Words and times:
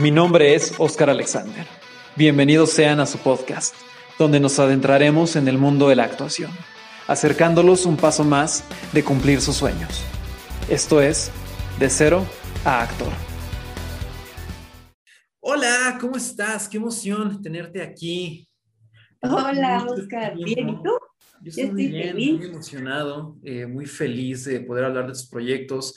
Mi 0.00 0.10
nombre 0.10 0.54
es 0.54 0.72
Oscar 0.78 1.10
Alexander. 1.10 1.66
Bienvenidos 2.16 2.70
sean 2.70 3.00
a 3.00 3.06
su 3.06 3.18
podcast, 3.18 3.74
donde 4.18 4.40
nos 4.40 4.58
adentraremos 4.58 5.36
en 5.36 5.46
el 5.46 5.58
mundo 5.58 5.90
de 5.90 5.96
la 5.96 6.04
actuación, 6.04 6.50
acercándolos 7.06 7.84
un 7.84 7.98
paso 7.98 8.24
más 8.24 8.64
de 8.94 9.04
cumplir 9.04 9.42
sus 9.42 9.56
sueños. 9.56 10.02
Esto 10.70 11.02
es 11.02 11.30
De 11.78 11.90
Cero 11.90 12.24
a 12.64 12.80
Actor. 12.80 13.12
Hola, 15.40 15.98
¿cómo 16.00 16.16
estás? 16.16 16.66
Qué 16.66 16.78
emoción 16.78 17.42
tenerte 17.42 17.82
aquí. 17.82 18.48
Hola, 19.20 19.84
Oscar. 19.86 20.34
Bien, 20.34 20.70
¿y 20.70 20.82
tú? 20.82 20.98
Yo 21.42 21.50
estoy 21.50 21.72
muy 21.72 21.88
bien, 21.88 22.16
muy 22.16 22.46
emocionado, 22.46 23.36
eh, 23.44 23.66
muy 23.66 23.84
feliz 23.84 24.46
de 24.46 24.60
poder 24.60 24.86
hablar 24.86 25.08
de 25.08 25.12
tus 25.12 25.26
proyectos. 25.26 25.94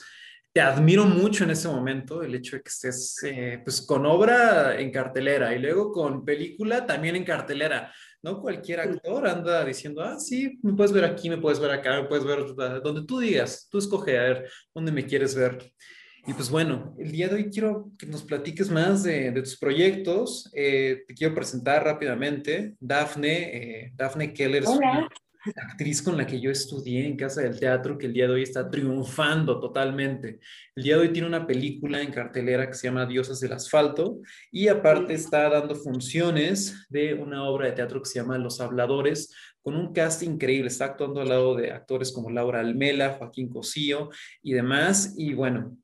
Te 0.54 0.60
admiro 0.60 1.04
mucho 1.04 1.42
en 1.42 1.50
ese 1.50 1.66
momento, 1.66 2.22
el 2.22 2.32
hecho 2.32 2.54
de 2.54 2.62
que 2.62 2.68
estés 2.68 3.20
eh, 3.24 3.60
pues 3.64 3.82
con 3.82 4.06
obra 4.06 4.78
en 4.78 4.92
cartelera 4.92 5.52
y 5.52 5.58
luego 5.58 5.90
con 5.90 6.24
película 6.24 6.86
también 6.86 7.16
en 7.16 7.24
cartelera. 7.24 7.92
No 8.22 8.40
cualquier 8.40 8.78
actor 8.78 9.26
anda 9.26 9.64
diciendo, 9.64 10.00
ah, 10.00 10.16
sí, 10.20 10.56
me 10.62 10.74
puedes 10.74 10.92
ver 10.92 11.06
aquí, 11.06 11.28
me 11.28 11.38
puedes 11.38 11.58
ver 11.58 11.72
acá, 11.72 12.00
me 12.00 12.06
puedes 12.06 12.24
ver 12.24 12.44
donde 12.84 13.04
tú 13.04 13.18
digas, 13.18 13.66
tú 13.68 13.78
escoge 13.78 14.16
a 14.16 14.22
ver 14.22 14.48
dónde 14.72 14.92
me 14.92 15.04
quieres 15.04 15.34
ver. 15.34 15.72
Y 16.24 16.32
pues 16.34 16.48
bueno, 16.48 16.94
el 17.00 17.10
día 17.10 17.26
de 17.26 17.34
hoy 17.34 17.50
quiero 17.50 17.90
que 17.98 18.06
nos 18.06 18.22
platiques 18.22 18.70
más 18.70 19.02
de, 19.02 19.32
tus 19.32 19.58
proyectos. 19.58 20.52
Eh, 20.54 21.02
te 21.08 21.14
quiero 21.14 21.34
presentar 21.34 21.82
rápidamente. 21.82 22.76
Dafne, 22.78 23.92
Dafne 23.96 24.32
Keller 24.32 24.62
Hola 24.68 25.08
actriz 25.56 26.02
con 26.02 26.16
la 26.16 26.26
que 26.26 26.40
yo 26.40 26.50
estudié 26.50 27.06
en 27.06 27.16
Casa 27.16 27.42
del 27.42 27.58
Teatro, 27.58 27.98
que 27.98 28.06
el 28.06 28.12
día 28.12 28.26
de 28.26 28.34
hoy 28.34 28.42
está 28.42 28.70
triunfando 28.70 29.60
totalmente. 29.60 30.38
El 30.74 30.84
día 30.84 30.96
de 30.96 31.02
hoy 31.02 31.12
tiene 31.12 31.28
una 31.28 31.46
película 31.46 32.00
en 32.00 32.10
cartelera 32.10 32.66
que 32.66 32.74
se 32.74 32.88
llama 32.88 33.06
Diosas 33.06 33.40
del 33.40 33.52
Asfalto 33.52 34.20
y 34.50 34.68
aparte 34.68 35.14
está 35.14 35.48
dando 35.48 35.74
funciones 35.74 36.86
de 36.88 37.14
una 37.14 37.44
obra 37.44 37.66
de 37.66 37.72
teatro 37.72 38.00
que 38.00 38.08
se 38.08 38.18
llama 38.18 38.38
Los 38.38 38.60
Habladores, 38.60 39.34
con 39.62 39.76
un 39.76 39.92
cast 39.92 40.22
increíble. 40.22 40.68
Está 40.68 40.86
actuando 40.86 41.20
al 41.20 41.28
lado 41.28 41.54
de 41.54 41.72
actores 41.72 42.12
como 42.12 42.30
Laura 42.30 42.60
Almela, 42.60 43.14
Joaquín 43.14 43.48
Cosío 43.48 44.10
y 44.42 44.52
demás. 44.52 45.14
Y 45.16 45.32
bueno, 45.34 45.78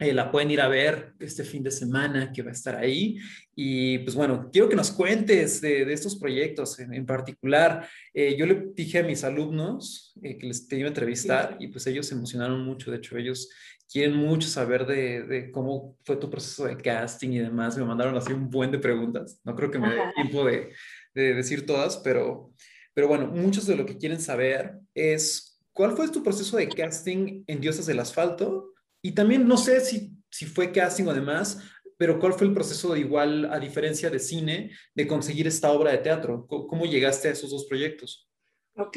eh, 0.00 0.14
la 0.14 0.30
pueden 0.30 0.50
ir 0.52 0.60
a 0.60 0.68
ver 0.68 1.14
este 1.18 1.42
fin 1.42 1.64
de 1.64 1.72
semana 1.72 2.32
que 2.32 2.42
va 2.42 2.50
a 2.50 2.52
estar 2.52 2.76
ahí. 2.76 3.18
Y 3.56 3.98
pues 3.98 4.14
bueno, 4.14 4.48
quiero 4.52 4.68
que 4.68 4.76
nos 4.76 4.92
cuentes 4.92 5.60
de, 5.60 5.92
estos 5.92 6.16
proyectos 6.16 6.78
en, 6.78 7.04
particular. 7.04 7.88
Eh, 8.14 8.36
yo 8.38 8.46
le 8.46 8.68
dije 8.74 9.00
a 9.00 9.02
mis 9.02 9.24
alumnos 9.24 10.14
eh, 10.22 10.38
que 10.38 10.46
les 10.46 10.70
iba 10.70 10.84
a 10.84 10.88
entrevistar 10.88 11.56
y 11.58 11.66
pues 11.66 11.84
ellos 11.88 12.06
se 12.06 12.14
emocionaron 12.14 12.64
mucho. 12.64 12.92
De 12.92 12.98
hecho, 12.98 13.18
ellos 13.18 13.50
quieren 13.90 14.14
mucho 14.14 14.46
saber 14.46 14.86
de, 14.86 15.24
de, 15.24 15.50
cómo 15.50 15.96
fue 16.04 16.14
tu 16.14 16.30
proceso 16.30 16.66
de 16.66 16.76
casting 16.76 17.30
y 17.30 17.38
demás. 17.40 17.76
Me 17.76 17.84
mandaron 17.84 18.16
así 18.16 18.32
un 18.32 18.48
buen 18.48 18.70
de 18.70 18.78
preguntas. 18.78 19.40
No 19.42 19.56
creo 19.56 19.70
que 19.70 19.80
me 19.80 19.90
dé 19.90 20.00
tiempo 20.14 20.44
de, 20.44 20.72
de 21.12 21.34
decir 21.34 21.66
todas, 21.66 21.96
pero, 21.96 22.52
pero 22.94 23.08
bueno, 23.08 23.26
muchos 23.26 23.66
de 23.66 23.74
lo 23.74 23.84
que 23.84 23.98
quieren 23.98 24.20
saber 24.20 24.74
es 24.94 25.60
cuál 25.72 25.96
fue 25.96 26.08
tu 26.08 26.22
proceso 26.22 26.56
de 26.56 26.68
casting 26.68 27.42
en 27.48 27.60
Diosas 27.60 27.86
del 27.86 27.98
Asfalto 27.98 28.74
y 29.02 29.12
también 29.12 29.46
no 29.46 29.56
sé 29.56 29.80
si, 29.80 30.12
si 30.30 30.46
fue 30.46 30.72
casting 30.72 31.04
o 31.06 31.14
demás, 31.14 31.62
pero 31.98 32.20
¿cuál 32.20 32.32
fue 32.32 32.46
el 32.46 32.54
proceso 32.54 32.94
de 32.94 33.00
igual, 33.00 33.52
a 33.52 33.58
diferencia 33.58 34.08
de 34.08 34.20
cine, 34.20 34.70
de 34.94 35.06
conseguir 35.06 35.46
esta 35.48 35.72
obra 35.72 35.90
de 35.90 35.98
teatro? 35.98 36.46
¿Cómo, 36.46 36.86
llegaste 36.86 37.28
a 37.28 37.32
esos 37.32 37.50
dos 37.50 37.66
proyectos? 37.66 38.28
Ok, 38.76 38.96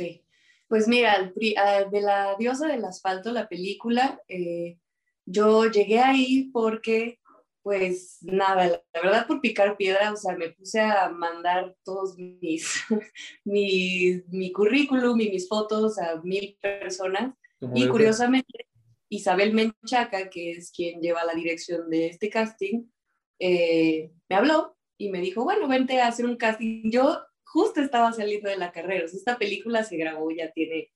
pues 0.68 0.88
mira, 0.88 1.34
de 1.36 2.02
la 2.02 2.36
diosa 2.38 2.68
del 2.68 2.86
asfalto, 2.86 3.32
la 3.32 3.50
película, 3.50 4.22
eh, 4.28 4.78
yo 5.26 5.66
llegué 5.66 6.00
ahí 6.00 6.52
porque, 6.54 7.20
pues 7.64 8.20
nada, 8.22 8.68
la 8.68 9.02
verdad 9.02 9.26
por 9.26 9.42
picar 9.42 9.78
piedra, 9.78 10.14
o 10.14 10.16
sea, 10.16 10.36
me 10.36 10.52
puse 10.52 10.80
a 10.80 11.10
mandar 11.10 11.76
todos 11.84 12.16
mis, 12.18 12.84
mi, 13.44 14.22
mi 14.30 14.52
currículum 14.52 15.20
y 15.20 15.30
mis 15.30 15.48
fotos 15.48 15.98
a 15.98 16.22
mil 16.22 16.58
personas. 16.62 17.36
Y 17.76 17.88
curiosamente, 17.88 18.71
Isabel 19.12 19.54
Menchaca, 19.54 20.30
que 20.30 20.52
es 20.52 20.72
quien 20.72 21.02
lleva 21.02 21.26
la 21.26 21.34
dirección 21.34 21.90
de 21.90 22.08
este 22.08 22.30
casting, 22.30 22.86
eh, 23.40 24.10
me 24.30 24.36
habló 24.38 24.78
y 24.98 25.10
me 25.10 25.20
dijo, 25.20 25.44
bueno, 25.44 25.68
vente 25.68 26.00
a 26.00 26.08
hacer 26.08 26.26
un 26.26 26.38
casting. 26.38 26.90
Yo 26.90 27.20
justo 27.44 27.82
estaba 27.82 28.14
saliendo 28.14 28.50
de 28.50 28.58
la 28.58 28.72
carrera, 28.72 29.04
esta 29.04 29.38
película 29.38 29.84
se 29.84 29.98
grabó 29.98 30.32
ya 30.32 30.52
tiene 30.54 30.94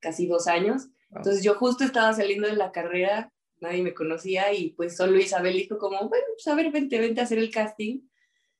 casi 0.00 0.26
dos 0.26 0.46
años, 0.46 0.88
entonces 1.14 1.44
yo 1.44 1.54
justo 1.56 1.84
estaba 1.84 2.14
saliendo 2.14 2.48
de 2.48 2.56
la 2.56 2.72
carrera, 2.72 3.32
nadie 3.60 3.82
me 3.82 3.92
conocía 3.92 4.52
y 4.54 4.70
pues 4.70 4.96
solo 4.96 5.18
Isabel 5.18 5.54
dijo 5.54 5.76
como, 5.76 5.98
bueno, 6.08 6.24
pues 6.34 6.46
a 6.48 6.54
ver, 6.54 6.70
vente, 6.70 6.98
vente 6.98 7.20
a 7.20 7.24
hacer 7.24 7.38
el 7.38 7.50
casting. 7.50 8.00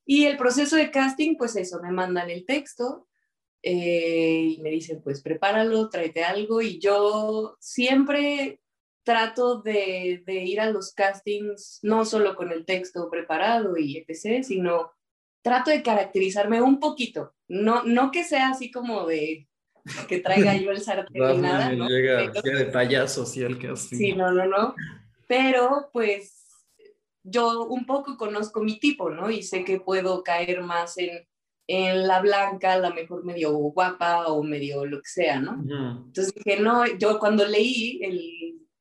Y 0.05 0.25
el 0.25 0.37
proceso 0.37 0.77
de 0.77 0.91
casting, 0.91 1.37
pues 1.37 1.57
eso, 1.57 1.81
me 1.83 1.93
mandan 1.93 2.31
el 2.31 2.45
texto, 2.45 3.09
eh, 3.63 4.55
y 4.57 4.61
me 4.63 4.71
dicen, 4.71 5.03
pues 5.03 5.23
prepáralo, 5.23 5.89
tráete 5.89 6.25
algo. 6.25 6.63
Y 6.63 6.79
yo 6.79 7.57
siempre 7.61 8.61
trato 9.09 9.63
de, 9.63 10.23
ir 10.27 10.61
a 10.61 10.71
los 10.71 10.93
castings 10.93 11.79
no 11.83 12.05
solo 12.05 12.37
con 12.37 12.53
el 12.53 12.67
texto 12.67 13.09
preparado 13.09 13.79
y 13.79 14.05
etc., 14.07 14.45
sino 14.45 14.93
trato 15.41 15.71
de 15.71 15.83
caracterizarme 15.83 16.61
un 16.61 16.79
poquito. 16.79 17.35
No, 17.49 17.85
no 17.85 18.11
que 18.11 18.23
sea 18.23 18.51
así 18.51 18.71
como 18.71 19.07
de 19.07 19.49
que 20.11 20.19
traiga 20.19 20.55
yo 20.57 20.73
el 20.73 20.83
sartén 20.83 21.23
ni 21.23 21.39
nada, 21.39 21.73
¿no? 21.73 21.89
Llega 21.89 22.29
de 22.29 22.67
payaso, 22.67 23.25
sí, 23.25 23.43
el 23.43 23.59
casting. 23.59 23.97
Sí, 23.97 24.13
no, 24.13 24.31
no, 24.31 24.45
no. 24.45 24.75
Pero 25.27 25.89
pues 25.91 26.67
yo 27.23 27.65
un 27.65 27.87
poco 27.87 28.19
conozco 28.19 28.61
mi 28.61 28.79
tipo, 28.79 29.09
¿no? 29.09 29.31
Y 29.31 29.43
sé 29.43 29.65
que 29.65 29.81
puedo 29.81 30.23
caer 30.23 30.61
más 30.61 30.99
en, 30.99 31.27
en 31.67 32.07
la 32.07 32.21
blanca, 32.21 32.79
la 32.79 32.91
mejor 32.91 33.25
medio 33.25 33.53
guapa 33.53 34.27
o 34.27 34.43
medio 34.43 34.85
lo 34.85 34.99
que 34.99 35.09
sea, 35.09 35.41
¿no? 35.41 35.55
Entonces 36.05 36.35
dije, 36.35 36.61
no, 36.61 36.85
yo 36.99 37.19
cuando 37.19 37.47
leí 37.47 38.01
el 38.03 38.38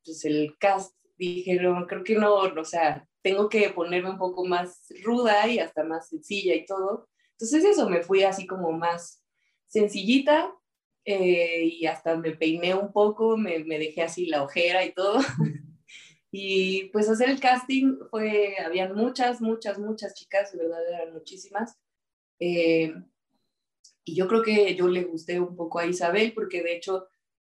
pues 0.08 0.24
el 0.24 0.56
cast, 0.58 0.94
dije, 1.18 1.54
no, 1.56 1.86
creo 1.86 2.02
que 2.02 2.14
no, 2.14 2.34
o 2.34 2.64
sea, 2.64 3.06
tengo 3.22 3.48
que 3.48 3.68
ponerme 3.70 4.10
un 4.10 4.18
poco 4.18 4.46
más 4.46 4.86
ruda 5.02 5.46
y 5.48 5.58
hasta 5.58 5.84
más 5.84 6.08
sencilla 6.08 6.54
y 6.54 6.64
todo. 6.64 7.08
Entonces 7.32 7.64
eso, 7.64 7.88
me 7.90 8.02
fui 8.02 8.22
así 8.22 8.46
como 8.46 8.72
más 8.72 9.22
sencillita 9.66 10.54
eh, 11.04 11.64
y 11.64 11.86
hasta 11.86 12.16
me 12.16 12.32
peiné 12.32 12.74
un 12.74 12.90
poco, 12.92 13.36
me, 13.36 13.62
dejé 13.64 14.02
así 14.02 14.26
la 14.26 14.42
ojera 14.42 14.84
y 14.84 14.94
todo. 14.94 15.18
y 16.30 16.84
pues 16.84 17.08
hacer 17.08 17.28
el 17.28 17.40
casting 17.40 17.98
fue, 18.10 18.56
habían 18.64 18.94
muchas, 18.94 19.42
muchas, 19.42 19.78
muchas 19.78 20.14
chicas, 20.14 20.52
de 20.52 20.58
verdad 20.58 20.88
eran 20.88 21.12
muchísimas. 21.12 21.78
Eh, 22.40 22.94
y 24.04 24.14
yo 24.14 24.26
creo 24.26 24.42
que 24.42 24.74
yo 24.74 24.88
le 24.88 25.04
gusté 25.04 25.38
un 25.38 25.54
poco 25.54 25.80
a 25.80 25.86
Isabel 25.86 26.32
porque 26.32 26.62
de 26.62 26.76
hecho 26.76 27.08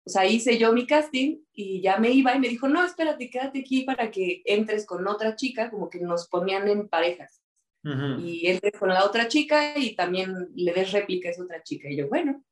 o 0.10 0.12
sea, 0.12 0.26
hice 0.26 0.58
yo 0.58 0.74
mi 0.74 0.88
casting 0.88 1.38
y 1.54 1.82
ya 1.82 1.98
me 2.00 2.10
iba 2.10 2.36
y 2.36 2.40
me 2.40 2.50
dijo, 2.50 2.68
no, 2.68 2.84
espérate, 2.84 3.30
quédate 3.30 3.60
aquí 3.60 3.84
para 3.84 4.10
que 4.10 4.42
entres 4.44 4.88
con 4.88 5.08
otra 5.08 5.36
chica, 5.36 5.70
como 5.70 5.88
que 5.88 6.00
nos 6.00 6.28
ponían 6.28 6.68
en 6.68 6.90
parejas. 6.90 7.44
Y 7.84 8.48
entres 8.48 8.74
con 8.80 8.90
la 8.90 9.06
otra 9.06 9.28
chica 9.28 9.78
y 9.78 9.96
también 9.96 10.34
le 10.56 10.74
des 10.74 10.92
réplica 10.92 11.30
a 11.30 11.32
esa 11.32 11.44
otra 11.44 11.62
chica. 11.62 11.92
Y 11.92 11.98
yo, 11.98 12.08
bueno. 12.08 12.44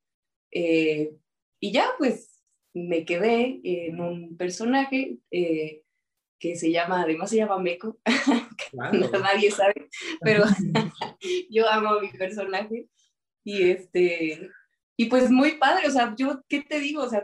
Eh, 0.52 1.16
y 1.60 1.72
ya, 1.72 1.90
pues, 1.98 2.44
me 2.76 3.06
quedé 3.06 3.60
en 3.64 4.02
un 4.02 4.38
personaje 4.38 5.18
eh, 5.32 5.82
que 6.38 6.58
se 6.58 6.72
llama, 6.72 7.02
además 7.02 7.32
se 7.32 7.38
llama 7.38 7.58
Meco, 7.58 7.98
nadie 8.72 9.50
sabe, 9.50 9.90
pero 10.22 10.44
yo 11.50 11.68
amo 11.68 11.90
a 11.90 12.02
mi 12.02 12.10
personaje. 12.10 12.88
Y 13.44 13.72
este, 13.72 14.48
y 14.98 15.06
pues 15.06 15.30
muy 15.30 15.54
padre, 15.54 15.88
o 15.88 15.92
sea, 15.92 16.16
yo, 16.18 16.42
¿qué 16.50 16.64
te 16.64 16.80
digo? 16.80 17.04
O 17.04 17.10
sea, 17.10 17.24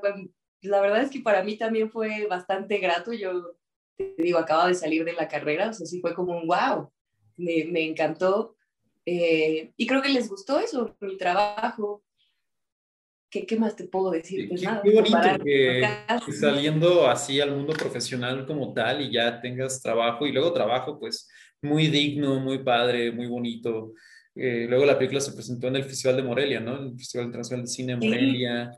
la 0.61 0.79
verdad 0.79 1.01
es 1.01 1.09
que 1.09 1.22
para 1.22 1.44
mí 1.44 1.57
también 1.57 1.89
fue 1.89 2.28
bastante 2.28 2.78
grato. 2.78 3.11
Yo 3.13 3.56
te 3.97 4.13
digo, 4.19 4.38
acaba 4.38 4.67
de 4.67 4.75
salir 4.75 5.03
de 5.03 5.13
la 5.13 5.28
carrera, 5.28 5.69
o 5.69 5.73
sea, 5.73 5.88
sí 5.88 6.00
fue 6.00 6.13
como 6.13 6.38
un 6.38 6.47
wow, 6.47 6.91
me, 7.35 7.66
me 7.66 7.84
encantó. 7.84 8.55
Eh, 9.08 9.73
y 9.75 9.87
creo 9.87 10.03
que 10.03 10.09
les 10.09 10.29
gustó 10.29 10.59
eso, 10.59 10.96
mi 11.02 11.17
trabajo. 11.17 12.03
¿Qué, 13.28 13.47
qué 13.47 13.58
más 13.58 13.75
te 13.75 13.85
puedo 13.85 14.11
decir? 14.11 14.47
Pues 14.47 14.61
qué, 14.61 14.93
bonito 14.93 15.43
que, 15.43 15.84
saliendo 16.40 17.08
así 17.08 17.41
al 17.41 17.55
mundo 17.55 17.73
profesional 17.73 18.46
como 18.46 18.72
tal 18.72 19.02
y 19.02 19.11
ya 19.11 19.41
tengas 19.41 19.81
trabajo 19.81 20.28
y 20.28 20.31
luego 20.31 20.53
trabajo 20.53 20.99
pues 20.99 21.28
muy 21.59 21.87
digno, 21.87 22.40
muy 22.40 22.59
padre, 22.59 23.11
muy 23.11 23.25
bonito. 23.25 23.93
Eh, 24.35 24.66
luego 24.68 24.85
la 24.85 24.97
película 24.97 25.22
se 25.22 25.34
presentó 25.34 25.68
en 25.68 25.76
el 25.76 25.84
Festival 25.84 26.18
de 26.18 26.24
Morelia, 26.24 26.59
¿no? 26.59 26.80
El 26.80 26.97
Festival 26.97 27.28
Internacional 27.28 27.66
de 27.66 27.72
Cine 27.72 27.96
de 27.96 28.08
Morelia. 28.08 28.72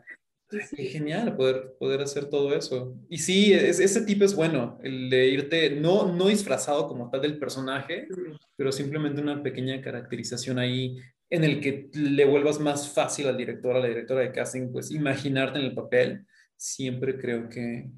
Qué 0.49 0.85
genial 0.85 1.35
poder, 1.35 1.73
poder 1.79 2.01
hacer 2.01 2.25
todo 2.25 2.55
eso. 2.55 2.95
Y 3.09 3.17
sí, 3.17 3.53
ese 3.53 4.01
tipo 4.01 4.25
es 4.25 4.35
bueno, 4.35 4.77
el 4.83 5.09
de 5.09 5.27
irte, 5.27 5.71
no, 5.71 6.13
no 6.13 6.27
disfrazado 6.27 6.87
como 6.87 7.09
tal 7.09 7.21
del 7.21 7.39
personaje, 7.39 8.07
pero 8.55 8.71
simplemente 8.71 9.21
una 9.21 9.41
pequeña 9.41 9.81
caracterización 9.81 10.59
ahí 10.59 10.97
en 11.29 11.43
el 11.43 11.59
que 11.59 11.89
le 11.93 12.25
vuelvas 12.25 12.59
más 12.59 12.93
fácil 12.93 13.27
al 13.27 13.37
director, 13.37 13.75
a 13.75 13.79
la 13.79 13.87
directora 13.87 14.21
de 14.21 14.31
casting, 14.31 14.71
pues 14.71 14.91
imaginarte 14.91 15.57
en 15.57 15.65
el 15.65 15.73
papel, 15.73 16.25
siempre 16.55 17.17
creo 17.19 17.49
que, 17.49 17.89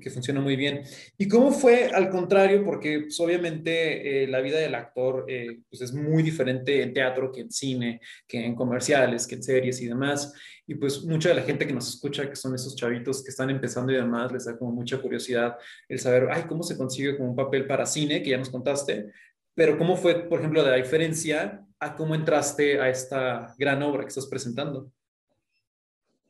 que, 0.00 0.10
funciona 0.10 0.40
muy 0.40 0.56
bien. 0.56 0.82
¿Y 1.18 1.28
cómo 1.28 1.50
fue 1.50 1.86
al 1.86 2.08
contrario? 2.08 2.64
Porque 2.64 3.00
pues, 3.00 3.18
obviamente 3.20 4.24
eh, 4.24 4.28
la 4.28 4.40
vida 4.40 4.58
del 4.58 4.74
actor 4.74 5.24
eh, 5.28 5.60
pues, 5.68 5.82
es 5.82 5.92
muy 5.92 6.22
diferente 6.22 6.82
en 6.82 6.92
teatro 6.92 7.32
que 7.32 7.40
en 7.40 7.50
cine, 7.50 8.00
que 8.26 8.44
en 8.44 8.54
comerciales, 8.54 9.26
que 9.26 9.34
en 9.36 9.42
series 9.42 9.80
y 9.80 9.88
demás. 9.88 10.32
Y 10.66 10.76
pues 10.76 11.02
mucha 11.04 11.30
de 11.30 11.34
la 11.34 11.42
gente 11.42 11.66
que 11.66 11.72
nos 11.72 11.88
escucha, 11.88 12.28
que 12.28 12.36
son 12.36 12.54
esos 12.54 12.76
chavitos 12.76 13.22
que 13.22 13.30
están 13.30 13.50
empezando 13.50 13.92
y 13.92 13.96
demás, 13.96 14.32
les 14.32 14.44
da 14.44 14.56
como 14.56 14.72
mucha 14.72 14.98
curiosidad 14.98 15.56
el 15.88 15.98
saber, 15.98 16.28
ay, 16.30 16.44
¿cómo 16.48 16.62
se 16.62 16.76
consigue 16.76 17.16
como 17.16 17.30
un 17.30 17.36
papel 17.36 17.66
para 17.66 17.86
cine? 17.86 18.22
Que 18.22 18.30
ya 18.30 18.38
nos 18.38 18.50
contaste. 18.50 19.10
Pero 19.54 19.76
¿cómo 19.76 19.96
fue, 19.96 20.28
por 20.28 20.38
ejemplo, 20.38 20.62
la 20.62 20.76
diferencia 20.76 21.66
a 21.78 21.96
cómo 21.96 22.14
entraste 22.14 22.80
a 22.80 22.88
esta 22.88 23.54
gran 23.58 23.82
obra 23.82 24.02
que 24.02 24.08
estás 24.08 24.26
presentando? 24.26 24.92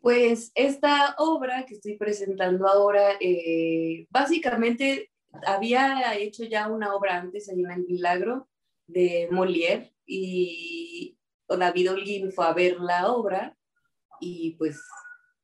Pues 0.03 0.51
esta 0.57 1.15
obra 1.19 1.65
que 1.65 1.75
estoy 1.75 1.97
presentando 1.97 2.67
ahora, 2.67 3.13
eh, 3.21 4.09
básicamente 4.11 5.13
había 5.47 6.15
hecho 6.19 6.43
ya 6.43 6.69
una 6.69 6.93
obra 6.95 7.19
antes, 7.19 7.49
hay 7.49 7.63
El 7.63 7.87
Milagro, 7.87 8.49
de 8.89 9.29
Molière, 9.31 9.95
y 10.05 11.17
David 11.49 11.93
Holguín 11.93 12.33
fue 12.33 12.47
a 12.47 12.53
ver 12.53 12.81
la 12.81 13.13
obra 13.13 13.57
y 14.21 14.57
pues 14.57 14.81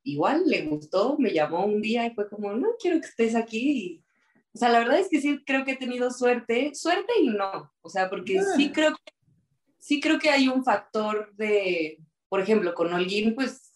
igual 0.03 0.43
le 0.47 0.63
gustó, 0.63 1.17
me 1.19 1.33
llamó 1.33 1.65
un 1.65 1.81
día 1.81 2.07
y 2.07 2.15
fue 2.15 2.29
como, 2.29 2.53
no, 2.53 2.71
quiero 2.81 3.01
que 3.01 3.07
estés 3.07 3.37
aquí. 3.37 4.03
o 4.53 4.59
sea, 4.59 4.71
la 4.71 4.81
verdad 4.81 4.99
es 4.99 5.09
que 5.09 5.21
sí 5.21 5.41
creo 5.47 5.65
que 5.65 5.73
he 5.73 5.77
tenido 5.77 6.11
suerte, 6.11 6.75
suerte 6.75 7.13
y 7.21 7.29
no, 7.29 7.73
o 7.81 7.89
sea, 7.89 8.11
porque 8.11 8.43
sí 8.57 8.67
ah. 8.71 8.73
creo, 8.75 8.97
sí 9.79 10.01
creo 10.01 10.19
que 10.19 10.31
hay 10.31 10.49
un 10.49 10.65
factor 10.65 11.33
de, 11.37 11.99
por 12.29 12.41
ejemplo, 12.41 12.75
con 12.75 12.93
Holguín, 12.93 13.37
pues 13.37 13.68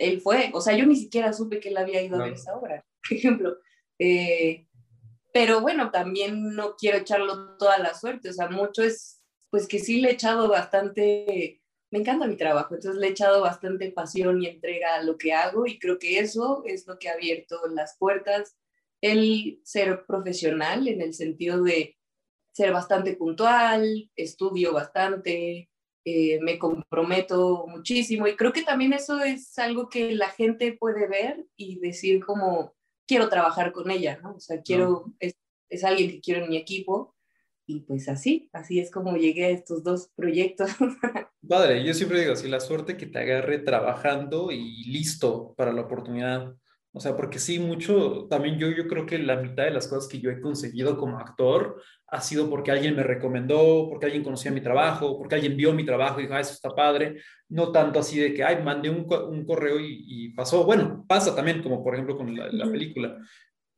él 0.00 0.20
fue, 0.20 0.50
o 0.54 0.60
sea, 0.60 0.76
yo 0.76 0.86
ni 0.86 0.96
siquiera 0.96 1.32
supe 1.32 1.60
que 1.60 1.68
él 1.68 1.76
había 1.76 2.02
ido 2.02 2.16
a 2.16 2.24
ver 2.24 2.32
esa 2.32 2.56
obra, 2.56 2.84
por 3.08 3.16
ejemplo. 3.16 3.56
Eh, 3.98 4.66
pero 5.32 5.60
bueno, 5.60 5.90
también 5.90 6.54
no 6.54 6.74
quiero 6.76 6.98
echarlo 6.98 7.56
toda 7.56 7.78
la 7.78 7.94
suerte, 7.94 8.30
o 8.30 8.32
sea, 8.32 8.48
mucho 8.48 8.82
es, 8.82 9.22
pues 9.50 9.68
que 9.68 9.78
sí 9.78 10.00
le 10.00 10.10
he 10.10 10.12
echado 10.12 10.48
bastante, 10.48 11.62
me 11.90 12.00
encanta 12.00 12.26
mi 12.26 12.36
trabajo, 12.36 12.74
entonces 12.74 13.00
le 13.00 13.08
he 13.08 13.10
echado 13.10 13.40
bastante 13.40 13.92
pasión 13.92 14.42
y 14.42 14.46
entrega 14.46 14.96
a 14.96 15.02
lo 15.02 15.18
que 15.18 15.32
hago 15.32 15.66
y 15.66 15.78
creo 15.78 15.98
que 15.98 16.18
eso 16.18 16.62
es 16.66 16.86
lo 16.86 16.98
que 16.98 17.08
ha 17.08 17.14
abierto 17.14 17.60
las 17.68 17.96
puertas, 17.98 18.56
el 19.00 19.60
ser 19.64 20.04
profesional 20.06 20.88
en 20.88 21.00
el 21.00 21.14
sentido 21.14 21.62
de 21.62 21.96
ser 22.52 22.72
bastante 22.72 23.14
puntual, 23.16 24.10
estudio 24.16 24.72
bastante, 24.72 25.69
eh, 26.10 26.40
me 26.40 26.58
comprometo 26.58 27.66
muchísimo 27.68 28.26
y 28.26 28.36
creo 28.36 28.52
que 28.52 28.62
también 28.62 28.92
eso 28.92 29.20
es 29.20 29.58
algo 29.58 29.88
que 29.88 30.12
la 30.14 30.30
gente 30.30 30.76
puede 30.78 31.08
ver 31.08 31.46
y 31.56 31.78
decir 31.78 32.24
como 32.24 32.74
quiero 33.06 33.28
trabajar 33.28 33.72
con 33.72 33.90
ella, 33.90 34.18
¿no? 34.22 34.34
O 34.36 34.40
sea, 34.40 34.62
quiero, 34.62 35.12
es, 35.18 35.34
es 35.68 35.84
alguien 35.84 36.10
que 36.10 36.20
quiero 36.20 36.44
en 36.44 36.50
mi 36.50 36.56
equipo 36.56 37.14
y 37.66 37.80
pues 37.80 38.08
así, 38.08 38.50
así 38.52 38.80
es 38.80 38.90
como 38.90 39.16
llegué 39.16 39.44
a 39.44 39.50
estos 39.50 39.84
dos 39.84 40.10
proyectos. 40.16 40.70
Padre, 41.48 41.84
yo 41.84 41.94
siempre 41.94 42.20
digo, 42.20 42.34
si 42.34 42.48
la 42.48 42.58
suerte 42.58 42.96
que 42.96 43.06
te 43.06 43.20
agarre 43.20 43.60
trabajando 43.60 44.50
y 44.50 44.84
listo 44.90 45.54
para 45.56 45.72
la 45.72 45.82
oportunidad. 45.82 46.54
O 46.92 46.98
sea, 46.98 47.16
porque 47.16 47.38
sí, 47.38 47.60
mucho, 47.60 48.26
también 48.28 48.58
yo, 48.58 48.68
yo 48.70 48.88
creo 48.88 49.06
que 49.06 49.18
la 49.18 49.36
mitad 49.36 49.64
de 49.64 49.70
las 49.70 49.86
cosas 49.86 50.08
que 50.08 50.20
yo 50.20 50.30
he 50.30 50.40
conseguido 50.40 50.96
como 50.96 51.18
actor 51.18 51.80
ha 52.10 52.20
sido 52.20 52.50
porque 52.50 52.72
alguien 52.72 52.96
me 52.96 53.02
recomendó, 53.02 53.86
porque 53.88 54.06
alguien 54.06 54.24
conocía 54.24 54.50
mi 54.50 54.60
trabajo, 54.60 55.16
porque 55.16 55.36
alguien 55.36 55.56
vio 55.56 55.72
mi 55.72 55.84
trabajo 55.84 56.18
y 56.18 56.24
dijo, 56.24 56.34
ah, 56.34 56.40
eso 56.40 56.52
está 56.52 56.70
padre. 56.70 57.20
No 57.48 57.70
tanto 57.70 58.00
así 58.00 58.18
de 58.18 58.34
que, 58.34 58.42
ay, 58.42 58.62
mandé 58.62 58.90
un, 58.90 59.06
un 59.28 59.44
correo 59.44 59.76
y, 59.80 60.30
pasó. 60.34 60.64
Bueno, 60.64 61.04
pasa 61.08 61.34
también, 61.34 61.62
como 61.62 61.82
por 61.84 61.94
ejemplo 61.94 62.16
con 62.16 62.34
la, 62.34 62.70
película. 62.70 63.16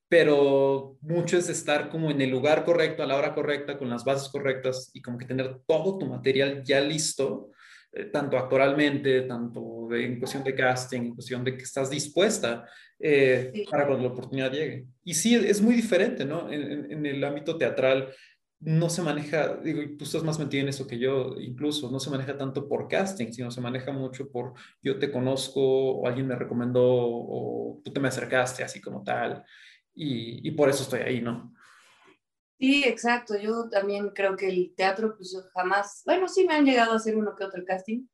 Pero 0.09 0.97
mucho 1.03 1.37
es 1.37 1.49
estar 1.49 1.91
como 1.91 2.11
en 2.11 2.21
el 2.21 2.31
lugar 2.31 2.65
correcto, 2.65 3.03
a 3.03 3.07
la 3.07 3.17
hora 3.17 3.35
correcta, 3.35 3.79
con 3.79 3.91
las 3.91 4.05
bases 4.05 4.29
correctas 4.31 4.91
y 4.95 5.03
como 5.03 5.19
que 5.19 5.27
tener 5.27 5.61
todo 5.67 5.99
tu 5.99 6.07
material 6.07 6.63
ya 6.65 6.81
listo 6.81 7.51
eh, 7.93 8.05
tanto 8.07 8.39
actoralmente, 8.39 9.23
tanto 9.23 9.82
en 9.95 10.19
cuestión 10.19 10.45
de 10.45 10.55
casting, 10.55 11.01
en 11.01 11.15
cuestión 11.15 11.45
de 11.45 11.57
que 11.57 11.63
estás 11.63 11.91
dispuesta 11.91 12.67
eh, 12.99 13.65
para 13.71 13.87
cuando 13.87 14.05
la 14.05 14.13
oportunidad 14.13 14.53
llegue. 14.53 14.87
Y 15.05 15.15
sí, 15.15 15.35
es 15.35 15.61
muy 15.61 15.75
diferente, 15.75 16.25
¿no? 16.25 16.51
En, 16.53 16.91
en, 16.91 17.07
el 17.07 17.23
ámbito 17.25 17.57
teatral 17.59 18.15
no 18.61 18.89
se 18.89 19.03
maneja, 19.03 19.57
digo, 19.57 19.83
tú 19.99 20.05
estás 20.05 20.23
más 20.23 20.39
metido 20.39 20.63
en 20.63 20.69
eso 20.69 20.87
que 20.87 20.99
yo, 20.99 21.35
incluso, 21.41 21.91
no 21.91 21.99
se 21.99 22.11
maneja 22.11 22.39
tanto 22.39 22.69
por 22.69 22.87
casting, 22.87 23.33
sino 23.33 23.51
se 23.51 23.61
maneja 23.61 23.91
mucho 23.93 24.31
por 24.31 24.53
yo 24.81 25.01
te 25.01 25.11
conozco 25.11 25.61
o 25.61 26.07
alguien 26.07 26.29
me 26.29 26.37
recomendó 26.37 26.85
o 26.85 27.81
tú 27.85 27.93
te 27.93 27.99
me 27.99 28.09
acercaste 28.09 28.63
así 28.63 28.81
como 28.81 29.03
tal. 29.03 29.45
Y, 29.95 30.47
y 30.49 30.53
por 30.53 30.69
eso 30.69 30.85
estoy 30.85 31.01
ahí, 31.01 31.21
¿no? 31.21 31.53
Sí, 32.63 32.85
exacto. 32.87 33.37
Yo 33.37 33.69
también 33.69 34.11
creo 34.11 34.37
que 34.37 34.49
el 34.49 34.73
teatro, 34.77 35.17
pues 35.17 35.37
jamás, 35.53 36.03
bueno, 36.07 36.29
sí 36.29 36.47
me 36.47 36.55
han 36.55 36.65
llegado 36.65 36.93
a 36.93 36.97
hacer 36.97 37.17
uno 37.17 37.35
que 37.37 37.43
otro 37.43 37.65
casting, 37.65 38.07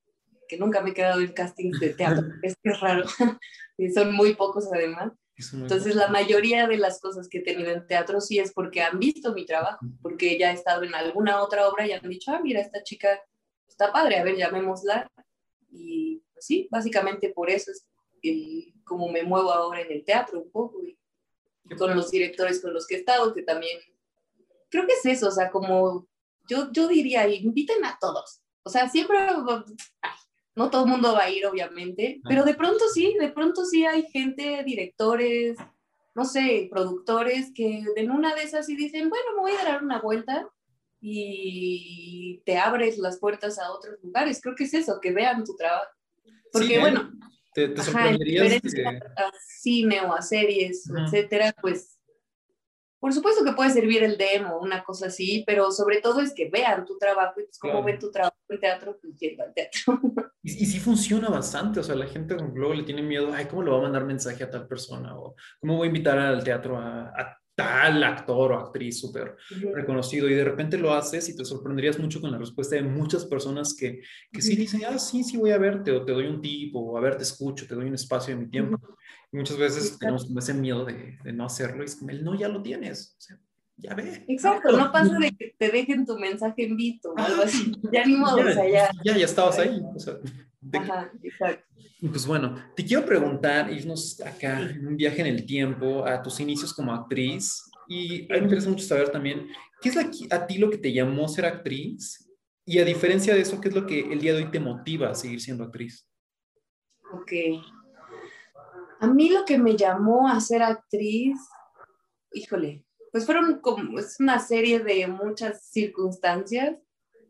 que 0.48 0.56
nunca 0.56 0.80
me 0.80 0.90
he 0.90 0.94
quedado 0.94 1.20
en 1.20 1.32
castings 1.32 1.78
de 1.80 1.90
teatro, 1.90 2.26
es 2.42 2.56
que 2.62 2.70
es 2.70 2.80
raro, 2.80 3.04
y 3.78 3.90
son 3.90 4.14
muy 4.14 4.34
pocos 4.34 4.66
además. 4.72 5.12
Entonces, 5.52 5.94
la 5.94 6.08
mayoría 6.08 6.66
de 6.66 6.78
las 6.78 7.00
cosas 7.00 7.28
que 7.28 7.38
he 7.38 7.44
tenido 7.44 7.70
en 7.70 7.86
teatro 7.86 8.20
sí 8.20 8.40
es 8.40 8.52
porque 8.52 8.82
han 8.82 8.98
visto 8.98 9.32
mi 9.34 9.46
trabajo, 9.46 9.78
porque 10.02 10.36
ya 10.36 10.50
he 10.50 10.54
estado 10.54 10.82
en 10.82 10.96
alguna 10.96 11.40
otra 11.40 11.68
obra 11.68 11.86
y 11.86 11.92
han 11.92 12.08
dicho, 12.08 12.32
ah, 12.32 12.40
mira, 12.42 12.60
esta 12.60 12.82
chica 12.82 13.20
está 13.68 13.92
padre, 13.92 14.16
a 14.16 14.24
ver, 14.24 14.36
llamémosla. 14.36 15.08
Y 15.70 16.24
pues, 16.32 16.44
sí, 16.44 16.66
básicamente 16.72 17.32
por 17.32 17.50
eso 17.50 17.70
es 17.70 17.86
el, 18.22 18.74
como 18.84 19.08
me 19.08 19.22
muevo 19.22 19.52
ahora 19.52 19.82
en 19.82 19.92
el 19.92 20.04
teatro 20.04 20.40
un 20.40 20.50
poco 20.50 20.82
y 20.82 20.98
con 21.76 21.94
los 21.94 22.10
directores 22.10 22.60
con 22.60 22.74
los 22.74 22.86
que 22.88 22.96
he 22.96 22.98
estado, 22.98 23.32
que 23.32 23.42
también 23.42 23.78
creo 24.70 24.86
que 24.86 24.94
es 24.94 25.06
eso, 25.06 25.28
o 25.28 25.30
sea, 25.30 25.50
como 25.50 26.08
yo, 26.48 26.72
yo 26.72 26.88
diría, 26.88 27.28
inviten 27.28 27.84
a 27.84 27.98
todos. 28.00 28.42
O 28.64 28.70
sea, 28.70 28.88
siempre, 28.88 29.18
no 30.58 30.70
todo 30.70 30.84
el 30.84 30.90
mundo 30.90 31.12
va 31.12 31.22
a 31.22 31.30
ir, 31.30 31.46
obviamente, 31.46 32.20
pero 32.28 32.42
de 32.42 32.54
pronto 32.54 32.88
sí, 32.92 33.16
de 33.18 33.28
pronto 33.28 33.64
sí 33.64 33.86
hay 33.86 34.02
gente, 34.10 34.64
directores, 34.64 35.56
no 36.16 36.24
sé, 36.24 36.66
productores 36.68 37.52
que 37.54 37.84
en 37.94 38.10
una 38.10 38.34
de 38.34 38.42
esas 38.42 38.66
sí 38.66 38.74
dicen, 38.74 39.08
bueno, 39.08 39.24
me 39.36 39.40
voy 39.42 39.52
a 39.52 39.64
dar 39.64 39.84
una 39.84 40.00
vuelta 40.00 40.48
y 41.00 42.42
te 42.44 42.58
abres 42.58 42.98
las 42.98 43.20
puertas 43.20 43.60
a 43.60 43.70
otros 43.70 44.02
lugares. 44.02 44.40
Creo 44.42 44.56
que 44.56 44.64
es 44.64 44.74
eso, 44.74 44.98
que 45.00 45.12
vean 45.12 45.44
tu 45.44 45.54
trabajo. 45.54 45.92
Porque, 46.52 46.74
¿eh? 46.74 46.80
bueno, 46.80 47.12
te, 47.54 47.68
te 47.68 47.80
sorprenderías 47.80 48.60
a 49.16 49.30
cine 49.60 50.00
o 50.00 50.12
a 50.12 50.22
series, 50.22 50.90
etcétera, 50.90 51.54
pues 51.60 51.97
por 53.00 53.12
supuesto 53.12 53.44
que 53.44 53.52
puede 53.52 53.70
servir 53.70 54.02
el 54.02 54.16
demo, 54.16 54.58
una 54.58 54.82
cosa 54.82 55.06
así, 55.06 55.44
pero 55.46 55.70
sobre 55.70 56.00
todo 56.00 56.20
es 56.20 56.34
que 56.34 56.48
vean 56.50 56.84
tu 56.84 56.98
trabajo 56.98 57.40
y 57.40 57.44
pues 57.44 57.58
como 57.58 57.82
ven 57.82 57.98
tu 57.98 58.10
trabajo 58.10 58.36
en 58.48 58.60
teatro, 58.60 58.98
pues 59.00 59.16
yendo 59.16 59.44
al 59.44 59.54
teatro. 59.54 60.00
Y, 60.40 60.62
y, 60.62 60.66
sí 60.66 60.78
funciona 60.78 61.28
bastante, 61.28 61.80
o 61.80 61.82
sea, 61.82 61.96
la 61.96 62.06
gente 62.06 62.34
luego 62.54 62.72
le 62.72 62.84
tiene 62.84 63.02
miedo, 63.02 63.32
ay, 63.34 63.46
¿cómo 63.46 63.62
le 63.62 63.70
va 63.70 63.78
a 63.78 63.82
mandar 63.82 64.04
mensaje 64.04 64.44
a 64.44 64.48
tal 64.48 64.66
persona? 64.66 65.18
O 65.18 65.34
¿cómo 65.60 65.76
voy 65.76 65.86
a 65.86 65.88
invitar 65.88 66.16
al 66.16 66.42
teatro 66.44 66.78
a, 66.78 67.36
tal 67.58 68.04
actor 68.04 68.52
o 68.52 68.58
actriz 68.58 69.00
súper 69.00 69.36
reconocido? 69.74 70.30
Y 70.30 70.34
de 70.34 70.44
repente 70.44 70.78
lo 70.78 70.94
haces 70.94 71.28
y 71.28 71.36
te 71.36 71.44
sorprenderías 71.44 71.98
mucho 71.98 72.20
con 72.20 72.30
la 72.30 72.38
respuesta 72.38 72.76
de 72.76 72.82
muchas 72.82 73.26
personas 73.26 73.74
que, 73.74 74.00
que 74.32 74.40
sí 74.40 74.54
dicen, 74.54 74.82
ah, 74.88 74.98
sí, 74.98 75.24
sí 75.24 75.36
voy 75.36 75.50
a 75.50 75.58
verte, 75.58 75.90
o 75.90 76.04
te 76.04 76.12
doy 76.12 76.26
un 76.26 76.40
tip, 76.40 76.76
o 76.76 76.96
a 76.96 77.00
ver, 77.00 77.16
te 77.16 77.24
escucho, 77.24 77.66
te 77.66 77.74
doy 77.74 77.86
un 77.86 77.94
espacio 77.94 78.34
de 78.34 78.42
mi 78.42 78.48
tiempo 78.48 78.78
muchas 79.32 79.58
veces 79.58 79.98
tenemos 79.98 80.28
ese 80.36 80.54
miedo 80.54 80.84
de, 80.84 81.18
de, 81.22 81.32
no 81.32 81.44
hacerlo 81.44 81.82
y 81.82 81.86
es 81.86 81.96
como 81.96 82.10
el 82.10 82.24
no 82.24 82.34
ya 82.34 82.48
lo 82.48 82.62
tienes. 82.62 83.14
O 83.18 83.20
sea, 83.20 83.38
ya 83.76 83.94
ve. 83.94 84.24
Exacto, 84.28 84.76
no 84.76 84.90
pasa 84.90 85.18
de 85.18 85.32
que 85.32 85.54
te 85.58 85.70
dejen 85.70 86.06
tu 86.06 86.18
mensaje 86.18 86.64
en 86.64 86.76
visto 86.76 87.12
o 87.12 87.18
algo 87.18 87.42
así. 87.42 87.72
Ya 87.92 88.04
ni 88.04 88.16
modo, 88.16 88.38
ya, 88.38 88.44
o 88.44 88.52
sea, 88.52 88.68
ya. 88.68 88.90
Ya, 89.04 89.16
ya 89.16 89.24
estabas 89.24 89.58
ahí. 89.58 89.80
O 89.94 89.98
sea, 89.98 90.14
Ajá, 90.72 91.12
exacto. 91.22 91.64
Pues 92.00 92.26
bueno, 92.26 92.56
te 92.74 92.84
quiero 92.84 93.04
preguntar, 93.04 93.72
irnos 93.72 94.20
acá 94.20 94.60
en 94.60 94.86
un 94.86 94.96
viaje 94.96 95.20
en 95.20 95.26
el 95.28 95.46
tiempo 95.46 96.06
a 96.06 96.22
tus 96.22 96.40
inicios 96.40 96.72
como 96.72 96.92
actriz. 96.92 97.62
Y 97.88 98.24
a 98.30 98.34
mí 98.34 98.40
me 98.40 98.44
interesa 98.44 98.68
mucho 98.68 98.84
saber 98.84 99.10
también, 99.10 99.48
¿qué 99.80 99.88
es 99.88 99.94
la, 99.94 100.10
a 100.36 100.46
ti 100.46 100.58
lo 100.58 100.70
que 100.70 100.78
te 100.78 100.92
llamó 100.92 101.28
ser 101.28 101.46
actriz? 101.46 102.30
Y 102.64 102.78
a 102.78 102.84
diferencia 102.84 103.34
de 103.34 103.40
eso, 103.40 103.60
¿qué 103.60 103.68
es 103.68 103.74
lo 103.74 103.86
que 103.86 104.00
el 104.12 104.20
día 104.20 104.34
de 104.34 104.44
hoy 104.44 104.50
te 104.50 104.60
motiva 104.60 105.10
a 105.10 105.14
seguir 105.14 105.40
siendo 105.40 105.64
actriz? 105.64 106.06
Ok, 107.12 107.32
a 109.00 109.06
mí 109.06 109.30
lo 109.30 109.44
que 109.44 109.58
me 109.58 109.76
llamó 109.76 110.28
a 110.28 110.40
ser 110.40 110.62
actriz, 110.62 111.38
híjole, 112.32 112.84
pues 113.12 113.24
fueron 113.24 113.60
como, 113.60 113.98
es 113.98 114.18
una 114.18 114.40
serie 114.40 114.80
de 114.80 115.06
muchas 115.06 115.70
circunstancias, 115.70 116.76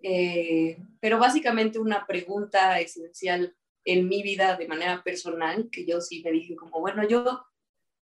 eh, 0.02 0.78
pero 1.00 1.18
básicamente 1.18 1.78
una 1.78 2.06
pregunta 2.06 2.78
esencial 2.80 3.54
en 3.84 4.08
mi 4.08 4.22
vida 4.22 4.56
de 4.56 4.68
manera 4.68 5.02
personal, 5.02 5.68
que 5.70 5.86
yo 5.86 6.00
sí 6.00 6.22
me 6.24 6.30
dije 6.30 6.56
como, 6.56 6.80
bueno, 6.80 7.06
yo, 7.08 7.44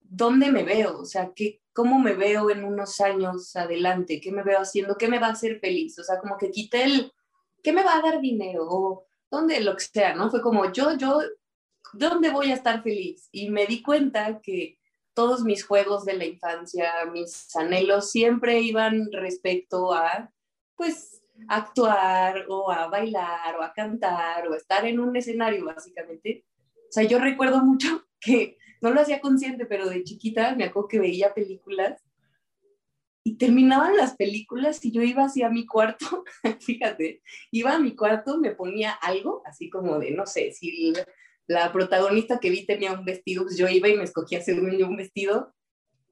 ¿dónde 0.01 0.53
me 0.53 0.63
veo? 0.63 0.99
O 0.99 1.05
sea, 1.05 1.33
¿qué, 1.35 1.61
¿cómo 1.73 1.99
me 1.99 2.15
veo 2.15 2.51
en 2.51 2.65
unos 2.65 3.01
años 3.01 3.57
adelante? 3.57 4.21
¿Qué 4.21 4.31
me 4.31 4.43
veo 4.43 4.61
haciendo? 4.61 4.97
¿Qué 4.97 5.09
me 5.09 5.19
va 5.19 5.29
a 5.29 5.33
hacer 5.33 5.59
feliz? 5.59 5.99
O 5.99 6.05
sea, 6.05 6.19
como 6.19 6.37
que 6.39 6.51
quité 6.51 6.85
el, 6.85 7.13
¿qué 7.63 7.73
me 7.73 7.83
va 7.83 7.97
a 7.97 8.03
dar 8.03 8.21
dinero? 8.21 8.67
O 8.69 9.07
dónde, 9.31 9.61
lo 9.61 9.75
que 9.75 9.85
sea, 9.85 10.15
¿no? 10.15 10.31
Fue 10.31 10.41
como, 10.43 10.71
yo, 10.73 10.97
yo 10.97 11.21
¿dónde 11.93 12.31
voy 12.31 12.51
a 12.51 12.55
estar 12.55 12.83
feliz? 12.83 13.29
Y 13.33 13.51
me 13.51 13.67
di 13.67 13.83
cuenta 13.83 14.41
que 14.41 14.79
todos 15.15 15.43
mis 15.43 15.65
juegos 15.65 16.05
de 16.05 16.15
la 16.15 16.25
infancia, 16.25 16.93
mis 17.13 17.55
anhelos 17.57 18.11
siempre 18.11 18.61
iban 18.61 19.11
respecto 19.13 19.93
a, 19.93 20.33
pues, 20.77 21.22
actuar 21.49 22.47
o 22.49 22.71
a 22.71 22.89
bailar 22.89 23.57
o 23.59 23.62
a 23.62 23.73
cantar 23.73 24.49
o 24.49 24.55
estar 24.55 24.87
en 24.87 25.01
un 25.01 25.17
escenario, 25.17 25.65
básicamente. 25.65 26.45
O 26.89 26.93
sea, 26.93 27.05
yo 27.05 27.19
recuerdo 27.19 27.65
mucho 27.65 28.07
que 28.21 28.59
no 28.81 28.91
lo 28.91 29.01
hacía 29.01 29.21
consciente, 29.21 29.67
pero 29.67 29.89
de 29.89 30.03
chiquita 30.05 30.55
me 30.55 30.65
acuerdo 30.65 30.89
que 30.89 30.99
veía 30.99 31.35
películas 31.35 32.03
y 33.25 33.37
terminaban 33.37 33.97
las 33.97 34.17
películas 34.17 34.85
y 34.85 34.91
yo 34.91 35.03
iba 35.03 35.25
hacia 35.25 35.49
mi 35.49 35.65
cuarto, 35.65 36.25
fíjate, 36.61 37.23
iba 37.51 37.75
a 37.75 37.79
mi 37.79 37.95
cuarto, 37.95 38.39
me 38.39 38.51
ponía 38.51 38.93
algo, 38.93 39.43
así 39.45 39.71
como 39.71 39.99
de, 39.99 40.11
no 40.11 40.27
sé, 40.27 40.53
si 40.53 40.93
la, 41.47 41.73
protagonista 41.73 42.41
que 42.41 42.51
vi 42.51 42.67
tenía 42.67 42.93
un 42.93 43.05
vestido, 43.05 43.45
pues 43.45 43.57
yo 43.57 43.69
iba 43.69 43.89
y 43.89 43.97
me 43.97 44.05
escogía 44.05 44.41
según 44.41 44.77
yo 44.77 44.89
un 44.89 44.97
vestido. 44.97 45.55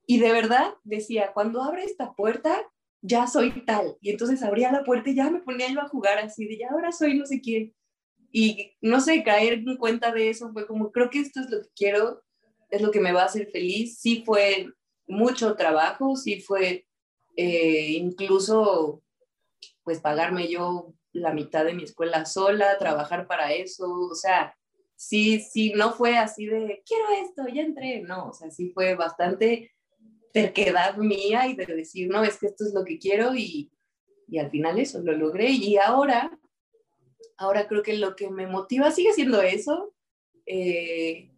Y 0.07 0.19
de 0.19 0.33
verdad 0.33 0.75
decía, 0.85 1.33
cuando 1.35 1.63
abre 1.63 1.85
esta 1.85 2.13
puerta, 2.13 2.65
ya 3.03 3.27
soy 3.27 3.65
tal. 3.65 3.97
Y 4.01 4.11
entonces 4.11 4.43
abría 4.43 4.73
la 4.73 4.85
puerta 4.85 5.11
y 5.11 5.15
ya 5.15 5.31
me 5.31 5.41
ponía 5.41 5.71
yo 5.71 5.81
a 5.81 5.89
jugar 5.89 6.19
así, 6.19 6.47
de 6.47 6.59
ya 6.59 6.69
ahora 6.71 6.93
soy 6.93 7.19
no 7.19 7.27
sé 7.27 7.41
quién. 7.41 7.75
Y 8.33 8.73
no 8.81 9.01
sé, 9.01 9.23
caer 9.25 9.55
en 9.55 9.77
cuenta 9.77 10.13
de 10.13 10.31
eso 10.31 10.53
fue 10.53 10.67
como, 10.67 10.93
creo 10.93 11.11
que 11.11 11.21
esto 11.21 11.41
es 11.41 11.51
lo 11.51 11.63
que 11.63 11.69
quiero, 11.75 12.23
es 12.71 12.81
lo 12.81 12.91
que 12.91 13.01
me 13.01 13.13
va 13.13 13.23
a 13.23 13.27
hacer 13.27 13.51
feliz. 13.51 13.99
Sí 13.99 14.23
fue 14.25 14.69
mucho 15.07 15.57
trabajo, 15.57 16.17
sí 16.17 16.41
fue 16.41 16.87
eh, 17.37 17.93
incluso 17.93 19.03
pues 19.83 20.01
pagarme 20.01 20.49
yo 20.49 20.95
la 21.13 21.33
mitad 21.33 21.65
de 21.65 21.75
mi 21.75 21.85
escuela 21.85 22.25
sola, 22.25 22.79
trabajar 22.79 23.27
para 23.27 23.53
eso, 23.53 23.91
o 23.91 24.15
sea, 24.15 24.55
sí, 24.95 25.41
sí, 25.41 25.73
no 25.75 25.93
fue 25.93 26.17
así 26.17 26.47
de, 26.47 26.83
quiero 26.87 27.05
esto, 27.25 27.49
ya 27.53 27.63
entré, 27.63 28.03
no, 28.03 28.29
o 28.29 28.33
sea, 28.33 28.51
sí 28.51 28.71
fue 28.73 28.95
bastante 28.95 29.73
terquedad 30.33 30.97
mía 30.97 31.47
y 31.47 31.55
de 31.55 31.67
decir, 31.67 32.09
no, 32.09 32.23
es 32.23 32.39
que 32.39 32.47
esto 32.47 32.65
es 32.65 32.75
lo 32.75 32.85
que 32.85 32.99
quiero 32.99 33.35
y, 33.35 33.71
y 34.29 34.39
al 34.39 34.51
final 34.51 34.79
eso, 34.79 35.01
lo 35.01 35.13
logré 35.13 35.51
y 35.51 35.77
ahora, 35.77 36.39
ahora 37.37 37.67
creo 37.69 37.83
que 37.83 37.97
lo 37.97 38.15
que 38.17 38.31
me 38.31 38.47
motiva 38.47 38.91
sigue 38.91 39.13
siendo 39.13 39.43
eso, 39.43 39.95
eh, 40.47 41.31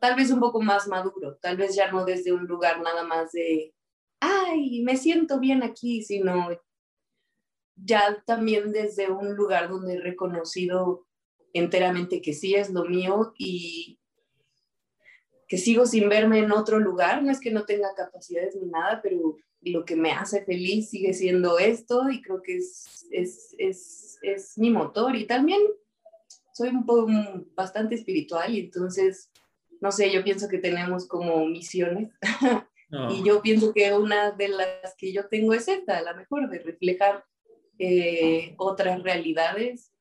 tal 0.00 0.16
vez 0.16 0.30
un 0.30 0.40
poco 0.40 0.60
más 0.60 0.86
maduro, 0.88 1.36
tal 1.40 1.56
vez 1.56 1.74
ya 1.74 1.90
no 1.90 2.04
desde 2.04 2.32
un 2.32 2.46
lugar 2.46 2.82
nada 2.82 3.04
más 3.04 3.32
de 3.32 3.74
ay, 4.24 4.82
me 4.82 4.96
siento 4.96 5.38
bien 5.38 5.62
aquí, 5.62 6.02
sino 6.02 6.48
ya 7.76 8.22
también 8.26 8.72
desde 8.72 9.10
un 9.10 9.34
lugar 9.34 9.68
donde 9.68 9.94
he 9.94 10.00
reconocido 10.00 11.06
enteramente 11.52 12.22
que 12.22 12.32
sí 12.32 12.54
es 12.54 12.70
lo 12.70 12.84
mío 12.84 13.34
y 13.38 13.98
que 15.54 15.58
sigo 15.58 15.86
sin 15.86 16.08
verme 16.08 16.40
en 16.40 16.50
otro 16.50 16.80
lugar. 16.80 17.22
No 17.22 17.30
es 17.30 17.38
que 17.38 17.52
no 17.52 17.64
tenga 17.64 17.94
capacidades 17.94 18.56
ni 18.56 18.66
nada, 18.66 19.00
pero 19.00 19.36
lo 19.60 19.84
que 19.84 19.94
me 19.94 20.10
hace 20.10 20.44
feliz 20.44 20.90
sigue 20.90 21.14
siendo 21.14 21.60
esto 21.60 22.10
y 22.10 22.20
creo 22.20 22.42
que 22.42 22.56
es, 22.56 23.06
es, 23.12 23.54
es, 23.58 24.18
es 24.22 24.58
mi 24.58 24.70
motor. 24.70 25.14
Y 25.14 25.26
también 25.26 25.60
soy 26.52 26.70
un 26.70 26.84
poco 26.84 27.08
bastante 27.54 27.94
espiritual 27.94 28.52
y 28.52 28.60
entonces, 28.60 29.30
no 29.80 29.92
sé, 29.92 30.10
yo 30.10 30.24
pienso 30.24 30.48
que 30.48 30.58
tenemos 30.58 31.06
como 31.06 31.46
misiones 31.46 32.10
Y 33.10 33.22
yo 33.24 33.42
pienso 33.42 33.72
que 33.72 33.92
una 33.92 34.32
de 34.32 34.48
las 34.48 34.94
que 34.96 35.12
yo 35.12 35.26
tengo 35.28 35.54
es 35.54 35.68
esta, 35.68 36.00
la 36.02 36.14
mejor, 36.14 36.48
de 36.48 36.58
reflejar 36.60 37.24
eh, 37.78 38.54
otras 38.56 39.02
realidades, 39.02 39.92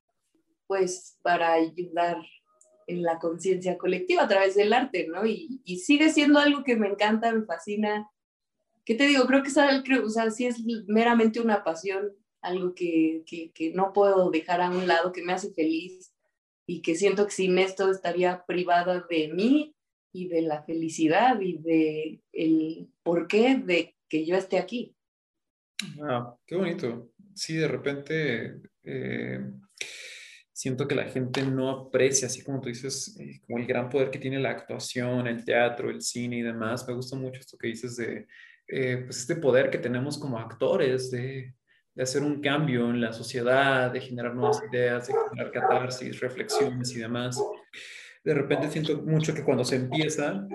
pues 0.68 1.18
para 1.22 1.54
ayudar 1.54 2.18
en 2.88 3.04
la 3.04 3.20
conciencia 3.20 3.78
colectiva 3.78 4.24
a 4.24 4.28
través 4.28 4.56
del 4.56 4.74
arte, 4.74 5.08
¿no? 5.08 5.26
Y, 5.26 5.62
y, 5.66 5.80
sigue 5.80 6.10
siendo 6.10 6.40
algo 6.40 6.64
que 6.64 6.76
me 6.76 6.88
encanta, 6.88 7.32
me 7.32 7.46
fascina. 7.46 8.10
¿Qué 8.86 8.96
te 8.96 9.08
digo? 9.08 9.26
Creo 9.26 9.44
que 9.44 9.50
es, 9.50 9.58
o 9.58 10.10
sea, 10.10 10.32
sí 10.32 10.46
es 10.46 10.64
meramente 10.88 11.40
una 11.40 11.64
pasión, 11.64 12.12
algo 12.42 12.76
que, 12.76 13.24
que, 13.26 13.52
que 13.52 13.72
no 13.74 13.94
puedo 13.94 14.30
dejar 14.30 14.62
a 14.62 14.70
un 14.70 14.88
lado, 14.88 15.12
que 15.12 15.24
me 15.24 15.34
hace 15.34 15.54
feliz 15.54 16.14
y 16.66 16.82
que 16.82 16.96
siento 16.96 17.26
que 17.26 17.32
sin 17.32 17.58
esto 17.60 17.90
estaría 17.90 18.46
privada 18.46 19.06
de 19.10 19.30
mí 19.30 19.76
y 20.12 20.28
de 20.28 20.42
la 20.42 20.64
felicidad 20.64 21.40
y 21.42 21.58
de 21.58 22.22
el 22.32 22.90
porqué 23.04 23.56
de 23.56 23.96
que 24.08 24.26
yo 24.26 24.36
esté 24.36 24.60
aquí. 24.60 24.96
Ah, 26.02 26.36
qué 26.46 26.56
bonito. 26.56 27.10
Sí, 27.34 27.56
de 27.56 27.68
repente 27.68 28.62
eh, 28.84 29.40
siento 30.64 30.88
que 30.88 30.96
la 30.96 31.06
gente 31.06 31.44
no 31.44 31.70
aprecia, 31.70 32.28
así 32.28 32.44
como 32.44 32.62
tú 32.62 32.70
dices, 32.70 33.18
eh, 33.20 33.42
como 33.46 33.60
el 33.60 33.68
gran 33.68 33.90
poder 33.90 34.10
que 34.10 34.20
tiene 34.20 34.40
la 34.40 34.52
actuación, 34.52 35.28
el 35.28 35.46
teatro, 35.46 35.90
el 35.90 36.02
cine 36.02 36.38
y 36.38 36.42
demás. 36.42 36.88
Me 36.88 36.94
gusta 36.94 37.16
mucho 37.16 37.40
esto 37.40 37.58
que 37.58 37.68
dices 37.68 37.96
de 37.98 38.28
eh, 38.68 39.04
pues 39.06 39.20
este 39.20 39.36
poder 39.36 39.70
que 39.70 39.78
tenemos 39.78 40.18
como 40.18 40.40
actores 40.40 41.12
de, 41.12 41.54
de 41.94 42.04
hacer 42.04 42.24
un 42.24 42.42
cambio 42.42 42.90
en 42.90 43.02
la 43.02 43.14
sociedad, 43.14 43.92
de 43.92 44.02
generar 44.02 44.34
nuevas 44.34 44.62
ideas, 44.72 45.08
de 45.08 45.14
generar 45.30 45.52
catarsis, 45.52 46.20
reflexiones 46.20 46.96
y 46.96 47.00
demás 47.00 47.38
de 48.24 48.34
repente 48.34 48.70
siento 48.70 49.02
mucho 49.02 49.34
que 49.34 49.44
cuando 49.44 49.66
se 49.66 49.76
empieza, 49.76 50.48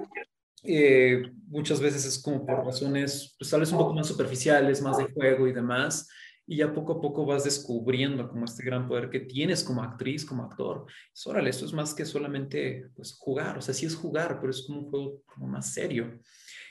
eh, 0.64 1.22
muchas 1.46 1.80
veces 1.80 2.04
es 2.04 2.20
como 2.20 2.44
por 2.44 2.64
razones, 2.64 3.36
pues 3.38 3.50
tal 3.50 3.60
vez 3.60 3.70
un 3.72 3.78
poco 3.78 3.94
más 3.94 4.06
superficiales, 4.06 4.82
más 4.82 4.98
de 4.98 5.12
juego 5.12 5.46
y 5.46 5.52
demás, 5.52 6.08
y 6.50 6.56
ya 6.56 6.72
poco 6.72 6.94
a 6.94 7.00
poco 7.00 7.26
vas 7.26 7.44
descubriendo 7.44 8.26
como 8.26 8.46
este 8.46 8.64
gran 8.64 8.88
poder 8.88 9.10
que 9.10 9.20
tienes 9.20 9.62
como 9.62 9.82
actriz, 9.82 10.24
como 10.24 10.42
actor. 10.42 10.86
Es, 11.14 11.26
órale, 11.26 11.50
esto 11.50 11.66
es 11.66 11.74
más 11.74 11.92
que 11.92 12.06
solamente 12.06 12.86
pues, 12.96 13.14
jugar, 13.18 13.58
o 13.58 13.60
sea, 13.60 13.74
sí 13.74 13.84
es 13.84 13.94
jugar, 13.94 14.38
pero 14.40 14.50
es 14.50 14.64
como 14.66 14.80
un 14.80 14.90
juego 14.90 15.22
como 15.26 15.46
más 15.46 15.74
serio. 15.74 16.18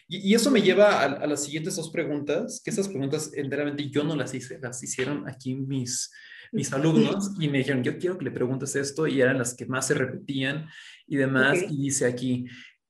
Y, 0.07 0.33
eso 0.33 0.49
me 0.49 0.63
lleva 0.63 1.01
a, 1.01 1.05
a, 1.05 1.27
las 1.27 1.43
siguientes 1.43 1.75
dos 1.75 1.91
preguntas, 1.91 2.59
que 2.63 2.71
esas 2.71 2.87
preguntas 2.87 3.31
enteramente 3.35 3.87
yo 3.87 4.03
no 4.03 4.15
las 4.15 4.33
hice, 4.33 4.57
las 4.59 4.81
hicieron 4.81 5.29
aquí 5.29 5.53
mis, 5.53 6.11
mis 6.51 6.73
alumnos 6.73 7.33
y 7.39 7.47
me 7.47 7.59
dijeron, 7.59 7.83
yo 7.83 7.99
quiero 7.99 8.17
que 8.17 8.25
le 8.25 8.31
preguntes 8.31 8.75
esto 8.75 9.05
y 9.05 9.21
eran 9.21 9.37
las 9.37 9.53
que 9.53 9.67
más 9.67 9.85
se 9.85 9.93
repetían 9.93 10.67
y 11.05 11.17
demás. 11.17 11.59
Y 11.69 11.83
dice 11.83 12.07
aquí, 12.07 12.47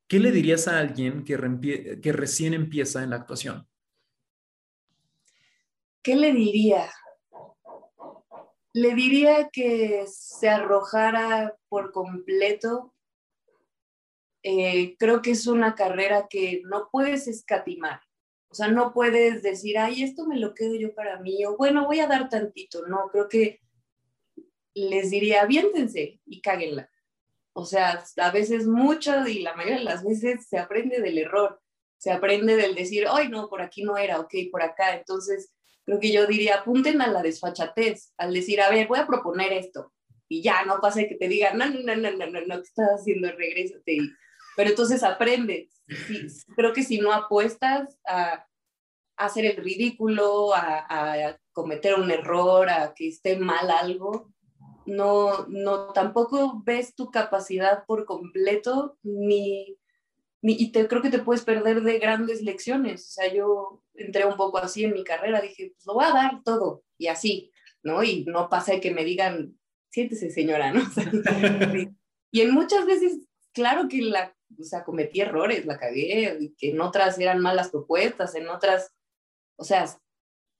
¿qué 0.07 0.19
le 0.19 0.31
dirías 0.31 0.69
a 0.69 0.79
alguien 0.79 1.25
que, 1.25 1.99
que 2.01 2.13
recién 2.13 2.53
empieza 2.53 3.03
en 3.03 3.09
la 3.09 3.17
actuación? 3.17 3.67
¿Qué 6.07 6.15
le 6.15 6.31
diría? 6.31 6.89
Le 8.71 8.95
diría 8.95 9.49
que 9.51 10.05
se 10.07 10.47
arrojara 10.47 11.57
por 11.67 11.91
completo. 11.91 12.95
Eh, 14.41 14.95
creo 14.97 15.21
que 15.21 15.31
es 15.31 15.47
una 15.47 15.75
carrera 15.75 16.27
que 16.29 16.61
no 16.63 16.87
puedes 16.93 17.27
escatimar. 17.27 17.99
O 18.47 18.55
sea, 18.55 18.69
no 18.69 18.93
puedes 18.93 19.43
decir, 19.43 19.77
ay, 19.77 20.01
esto 20.01 20.25
me 20.25 20.39
lo 20.39 20.53
quedo 20.53 20.75
yo 20.75 20.95
para 20.95 21.19
mí, 21.19 21.43
o 21.43 21.57
bueno, 21.57 21.85
voy 21.85 21.99
a 21.99 22.07
dar 22.07 22.29
tantito. 22.29 22.87
No, 22.87 23.09
creo 23.11 23.27
que 23.27 23.59
les 24.75 25.09
diría, 25.09 25.41
aviéntense 25.41 26.21
y 26.25 26.39
cáguenla. 26.39 26.89
O 27.51 27.65
sea, 27.65 28.01
a 28.15 28.31
veces 28.31 28.65
mucho 28.65 29.27
y 29.27 29.41
la 29.41 29.55
mayoría 29.55 29.79
de 29.79 29.83
las 29.83 30.05
veces 30.05 30.47
se 30.47 30.57
aprende 30.57 31.01
del 31.01 31.17
error, 31.17 31.61
se 31.97 32.13
aprende 32.13 32.55
del 32.55 32.75
decir, 32.75 33.07
ay, 33.11 33.27
no, 33.27 33.49
por 33.49 33.61
aquí 33.61 33.83
no 33.83 33.97
era, 33.97 34.21
ok, 34.21 34.33
por 34.49 34.61
acá. 34.61 34.95
Entonces, 34.95 35.51
creo 35.87 35.99
que 35.99 36.11
yo 36.11 36.27
diría, 36.27 36.57
apunten 36.57 37.01
a 37.01 37.07
la 37.07 37.23
desfachatez, 37.23 38.13
al 38.17 38.31
decir, 38.31 38.61
a 38.61 38.69
ver, 38.69 38.87
voy 38.87 38.99
a 38.99 39.07
proponer 39.07 39.51
esto. 39.53 39.91
Y 40.29 40.43
ya, 40.43 40.63
no 40.65 40.79
pasa 40.79 41.07
que 41.07 41.15
te 41.15 41.27
digan, 41.27 41.57
no, 41.57 41.65
no, 41.65 41.79
no, 41.79 41.95
no, 41.95 42.11
no, 42.11 42.27
no, 42.27 42.41
no, 42.41 42.55
¿qué 42.57 42.67
estás 42.67 42.89
haciendo? 42.99 43.31
Regrésate. 43.31 43.97
Pero 44.55 44.69
entonces 44.69 45.01
aprendes 45.01 45.77
creo 46.55 46.73
que 46.73 46.83
si 46.83 46.99
no 46.99 47.11
apuestas 47.13 47.97
a, 48.05 48.45
hacer 49.17 49.45
el 49.45 49.57
ridículo, 49.57 50.53
a, 50.53 51.37
cometer 51.51 51.95
un 51.95 52.11
error, 52.11 52.69
a 52.69 52.93
que 52.93 53.07
esté 53.07 53.35
mal 53.35 53.71
algo, 53.71 54.31
no, 54.85 55.47
no 55.47 55.91
tampoco 55.91 56.61
ves 56.63 56.93
tu 56.93 57.09
capacidad 57.09 57.83
por 57.87 58.05
completo, 58.05 58.97
ni, 59.01 59.75
y 60.41 60.71
te, 60.71 60.87
creo 60.87 61.01
que 61.01 61.09
te 61.09 61.19
puedes 61.19 61.43
perder 61.43 61.81
de 61.81 61.99
grandes 61.99 62.41
lecciones. 62.41 63.07
O 63.07 63.11
sea, 63.11 63.33
yo 63.33 63.83
entré 63.95 64.25
un 64.25 64.37
poco 64.37 64.57
así 64.59 64.83
en 64.83 64.93
mi 64.93 65.03
carrera, 65.03 65.41
dije, 65.41 65.73
pues 65.75 65.85
lo 65.85 65.95
voy 65.95 66.05
a 66.05 66.11
dar 66.11 66.43
todo, 66.43 66.83
y 66.97 67.07
así, 67.07 67.51
¿no? 67.83 68.03
Y 68.03 68.25
no 68.25 68.49
pasa 68.49 68.79
que 68.79 68.93
me 68.93 69.03
digan, 69.03 69.57
siéntese 69.89 70.29
señora, 70.29 70.71
¿no? 70.73 70.81
y 72.31 72.41
en 72.41 72.51
muchas 72.51 72.85
veces, 72.85 73.19
claro 73.53 73.87
que 73.87 74.01
la 74.01 74.37
o 74.59 74.63
sea, 74.63 74.83
cometí 74.83 75.21
errores, 75.21 75.65
la 75.65 75.77
cagué, 75.77 76.37
y 76.39 76.55
que 76.55 76.71
en 76.71 76.81
otras 76.81 77.19
eran 77.19 77.39
malas 77.39 77.69
propuestas, 77.69 78.35
en 78.35 78.47
otras, 78.47 78.93
o 79.57 79.63
sea, 79.63 79.85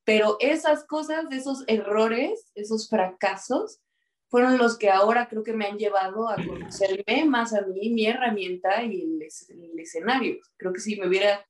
pero 0.04 0.38
esas 0.40 0.86
cosas, 0.86 1.26
esos 1.32 1.64
errores, 1.68 2.52
esos 2.56 2.90
fracasos, 2.90 3.80
fueron 4.30 4.58
los 4.58 4.78
que 4.78 4.90
ahora 4.90 5.28
creo 5.30 5.44
que 5.44 5.54
me 5.54 5.66
han 5.66 5.78
llevado 5.78 6.30
a 6.30 6.36
conocerme 6.36 7.26
más 7.26 7.54
a 7.54 7.62
mí, 7.62 7.90
mi 7.90 8.06
herramienta 8.06 8.84
y 8.84 9.02
el, 9.02 9.80
escenario. 9.80 10.38
Creo 10.58 10.74
que 10.74 10.80
si 10.80 11.00
me 11.00 11.08
hubiera 11.08 11.46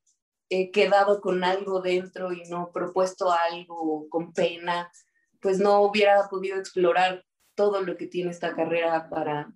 eh, 0.50 0.72
quedado 0.72 1.22
con 1.22 1.43
algo 1.43 1.81
dentro 1.81 2.31
y 2.31 2.43
no 2.50 2.72
propuesto 2.72 3.31
algo 3.31 4.07
con 4.10 4.34
pena, 4.34 4.91
pues 5.39 5.60
no 5.60 5.81
hubiera 5.81 6.27
podido 6.29 6.57
explorar 6.57 7.24
todo 7.55 7.81
lo 7.81 7.98
que 7.98 8.07
tiene 8.07 8.31
esta 8.31 8.55
carrera 8.55 9.10
para, 9.10 9.51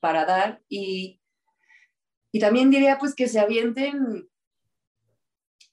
para 0.00 0.24
dar. 0.24 0.62
Y 0.68 1.20
y 2.36 2.38
también 2.38 2.70
diría 2.70 2.98
pues 2.98 3.14
que 3.14 3.28
se 3.28 3.40
avienten 3.40 4.28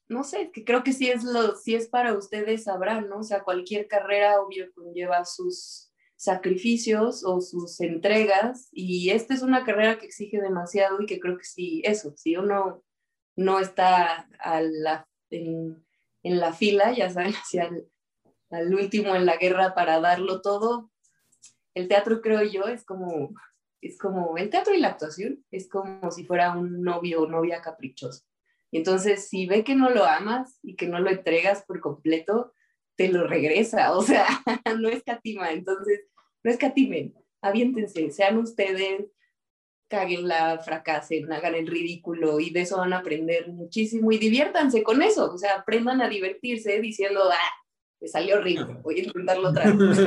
no 0.07 0.23
sé, 0.23 0.49
que 0.51 0.63
creo 0.63 0.81
que 0.81 0.93
sí 0.93 1.09
es, 1.09 1.25
lo, 1.25 1.57
si 1.57 1.75
es 1.75 1.89
para 1.89 2.13
ustedes 2.13 2.63
sabrán, 2.63 3.09
¿no? 3.09 3.19
O 3.19 3.23
sea, 3.23 3.43
cualquier 3.43 3.87
carrera 3.89 4.39
obvio 4.39 4.71
conlleva 4.73 5.25
sus 5.25 5.82
sacrificios 6.23 7.25
o 7.25 7.41
sus 7.41 7.81
entregas 7.81 8.69
y 8.71 9.09
esta 9.09 9.33
es 9.33 9.41
una 9.41 9.65
carrera 9.65 9.99
que 9.99 10.05
exige 10.05 10.39
demasiado 10.39 11.01
y 11.01 11.05
que 11.05 11.19
creo 11.19 11.37
que 11.37 11.43
sí, 11.43 11.81
eso, 11.83 12.13
si 12.15 12.37
uno 12.37 12.81
no 13.35 13.59
está 13.59 14.29
en, 15.29 15.83
la 16.23 16.53
fila, 16.53 16.93
ya 16.93 17.09
saben, 17.09 17.33
hacia 17.41 17.69
el, 18.51 18.73
último 18.73 19.15
en 19.15 19.25
la 19.25 19.35
guerra 19.35 19.75
para 19.75 19.99
darlo 19.99 20.41
todo, 20.41 20.89
el 21.73 21.89
teatro 21.89 22.21
creo 22.21 22.41
yo 22.43 22.67
es 22.67 22.85
como, 22.85 23.33
es 23.81 23.97
como, 23.97 24.37
el 24.37 24.49
teatro 24.49 24.73
y 24.73 24.79
la 24.79 24.89
actuación 24.89 25.43
es 25.51 25.67
como 25.67 26.09
si 26.09 26.23
fuera 26.23 26.57
un 26.57 26.83
novio 26.83 27.23
o 27.23 27.27
novia 27.27 27.61
caprichoso. 27.61 28.23
Y 28.71 28.77
entonces, 28.77 29.27
si 29.27 29.45
ve 29.45 29.65
que 29.65 29.75
no 29.75 29.89
lo 29.89 30.05
amas 30.05 30.57
y 30.63 30.77
que 30.77 30.87
no 30.87 30.99
lo 30.99 31.09
entregas 31.09 31.63
por 31.65 31.81
completo, 31.81 32.53
te 32.95 33.09
lo 33.09 33.27
regresa, 33.27 33.95
o 33.97 34.01
sea, 34.01 34.25
no 34.79 34.87
escatima. 34.87 35.51
Entonces, 35.51 36.07
no 36.43 36.51
escatimen, 36.51 37.13
aviéntense, 37.41 38.11
sean 38.11 38.37
ustedes, 38.37 39.05
la 40.23 40.57
fracasen, 40.57 41.31
hagan 41.31 41.53
el 41.53 41.67
ridículo 41.67 42.39
y 42.39 42.49
de 42.49 42.61
eso 42.61 42.77
van 42.77 42.93
a 42.93 42.97
aprender 42.97 43.47
muchísimo 43.49 44.11
y 44.11 44.17
diviértanse 44.17 44.81
con 44.81 45.03
eso, 45.03 45.31
o 45.31 45.37
sea, 45.37 45.57
aprendan 45.57 46.01
a 46.01 46.09
divertirse 46.09 46.81
diciendo, 46.81 47.21
ah, 47.31 47.67
me 48.01 48.07
salió 48.07 48.37
horrible, 48.37 48.77
voy 48.81 48.99
a 48.99 49.03
intentarlo 49.03 49.49
otra 49.49 49.71
vez. 49.71 49.99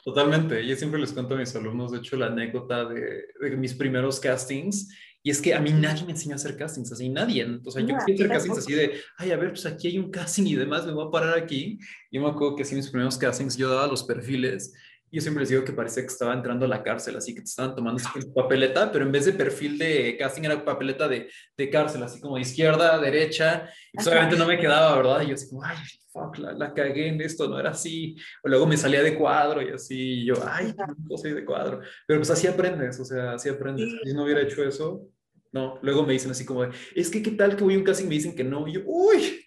Totalmente, 0.04 0.66
yo 0.66 0.74
siempre 0.74 0.98
les 0.98 1.12
cuento 1.12 1.34
a 1.34 1.38
mis 1.38 1.54
alumnos, 1.54 1.92
de 1.92 1.98
hecho, 1.98 2.16
la 2.16 2.26
anécdota 2.26 2.86
de, 2.86 3.26
de 3.38 3.56
mis 3.56 3.74
primeros 3.74 4.18
castings 4.18 4.88
y 5.26 5.30
es 5.30 5.42
que 5.42 5.54
a 5.54 5.60
mí 5.60 5.72
nadie 5.72 6.04
me 6.04 6.12
enseñó 6.12 6.34
a 6.34 6.36
hacer 6.36 6.56
castings, 6.56 6.92
así 6.92 7.08
nadie. 7.08 7.44
O 7.64 7.70
sea, 7.72 7.82
yo 7.82 7.96
quería 8.06 8.14
hacer 8.14 8.28
castings 8.28 8.58
así 8.58 8.74
de, 8.74 9.00
ay, 9.18 9.32
a 9.32 9.36
ver, 9.36 9.48
pues 9.48 9.66
aquí 9.66 9.88
hay 9.88 9.98
un 9.98 10.08
casting 10.08 10.44
y 10.44 10.54
demás, 10.54 10.86
me 10.86 10.92
voy 10.92 11.08
a 11.08 11.10
parar 11.10 11.36
aquí. 11.36 11.80
Yo 12.12 12.22
me 12.22 12.28
acuerdo 12.28 12.54
que 12.54 12.62
así 12.62 12.76
mis 12.76 12.88
primeros 12.88 13.18
castings 13.18 13.56
yo 13.56 13.68
daba 13.68 13.88
los 13.88 14.04
perfiles. 14.04 14.72
Yo 15.10 15.20
siempre 15.20 15.42
les 15.42 15.50
digo 15.50 15.64
que 15.64 15.72
parecía 15.72 16.02
que 16.02 16.08
estaba 16.08 16.34
entrando 16.34 16.66
a 16.66 16.68
la 16.68 16.82
cárcel, 16.82 17.16
así 17.16 17.32
que 17.34 17.40
te 17.40 17.46
estaban 17.46 17.74
tomando 17.74 18.02
papeleta, 18.34 18.90
pero 18.90 19.04
en 19.04 19.12
vez 19.12 19.24
de 19.24 19.32
perfil 19.32 19.78
de 19.78 20.16
casting 20.18 20.42
era 20.42 20.64
papeleta 20.64 21.06
de, 21.08 21.30
de 21.56 21.70
cárcel, 21.70 22.02
así 22.02 22.20
como 22.20 22.36
de 22.36 22.42
izquierda, 22.42 22.98
derecha. 22.98 23.70
Y 23.92 23.96
pues 23.96 24.06
obviamente 24.08 24.36
no 24.36 24.46
me 24.46 24.58
quedaba, 24.58 24.96
¿verdad? 24.96 25.22
Y 25.22 25.28
yo 25.28 25.34
así 25.34 25.48
como, 25.48 25.62
ay, 25.62 25.76
fuck, 26.12 26.38
la, 26.38 26.52
la, 26.52 26.74
cagué 26.74 27.08
en 27.08 27.20
esto, 27.20 27.48
no 27.48 27.58
era 27.58 27.70
así. 27.70 28.16
O 28.42 28.48
luego 28.48 28.66
me 28.66 28.76
salía 28.76 29.02
de 29.02 29.14
cuadro 29.14 29.62
y 29.62 29.70
así, 29.70 30.22
y 30.22 30.26
yo, 30.26 30.34
ay, 30.46 30.74
no 31.08 31.16
soy 31.16 31.32
de 31.32 31.44
cuadro. 31.44 31.80
Pero 32.06 32.20
pues 32.20 32.30
así 32.30 32.46
aprendes, 32.46 32.98
o 32.98 33.04
sea, 33.04 33.32
así 33.32 33.48
aprendes. 33.48 33.88
Si 34.02 34.12
no 34.12 34.24
hubiera 34.24 34.42
hecho 34.42 34.64
eso, 34.64 35.08
no, 35.52 35.78
luego 35.82 36.04
me 36.04 36.12
dicen 36.12 36.30
así 36.30 36.44
como, 36.44 36.64
es 36.64 37.10
que 37.10 37.22
qué 37.22 37.30
tal 37.30 37.56
que 37.56 37.64
voy 37.64 37.74
a 37.74 37.78
un 37.78 37.84
casting 37.84 38.06
y 38.06 38.08
me 38.08 38.14
dicen 38.16 38.34
que 38.34 38.44
no, 38.44 38.66
y 38.66 38.72
yo, 38.74 38.80
uy. 38.84 39.42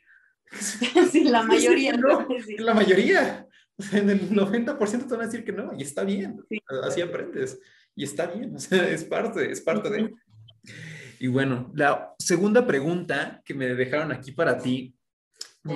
Sí, 1.11 1.25
la 1.25 1.43
mayoría 1.43 1.93
no. 1.93 2.27
La 2.57 2.73
mayoría. 2.73 3.45
En 3.93 4.09
el 4.09 4.29
90% 4.29 4.77
te 4.77 5.15
van 5.15 5.21
a 5.21 5.25
decir 5.25 5.43
que 5.43 5.51
no, 5.51 5.71
y 5.77 5.83
está 5.83 6.03
bien. 6.03 6.43
Así 6.83 7.01
aprendes. 7.01 7.59
Y 7.95 8.03
está 8.03 8.27
bien, 8.27 8.55
o 8.55 8.59
sea, 8.59 8.88
es 8.89 9.03
parte, 9.03 9.51
es 9.51 9.62
parte 9.62 9.89
de. 9.89 10.13
Y 11.19 11.27
bueno, 11.27 11.71
la 11.75 12.13
segunda 12.19 12.65
pregunta 12.65 13.41
que 13.43 13.53
me 13.53 13.67
dejaron 13.75 14.12
aquí 14.12 14.31
para 14.31 14.57
ti, 14.57 14.95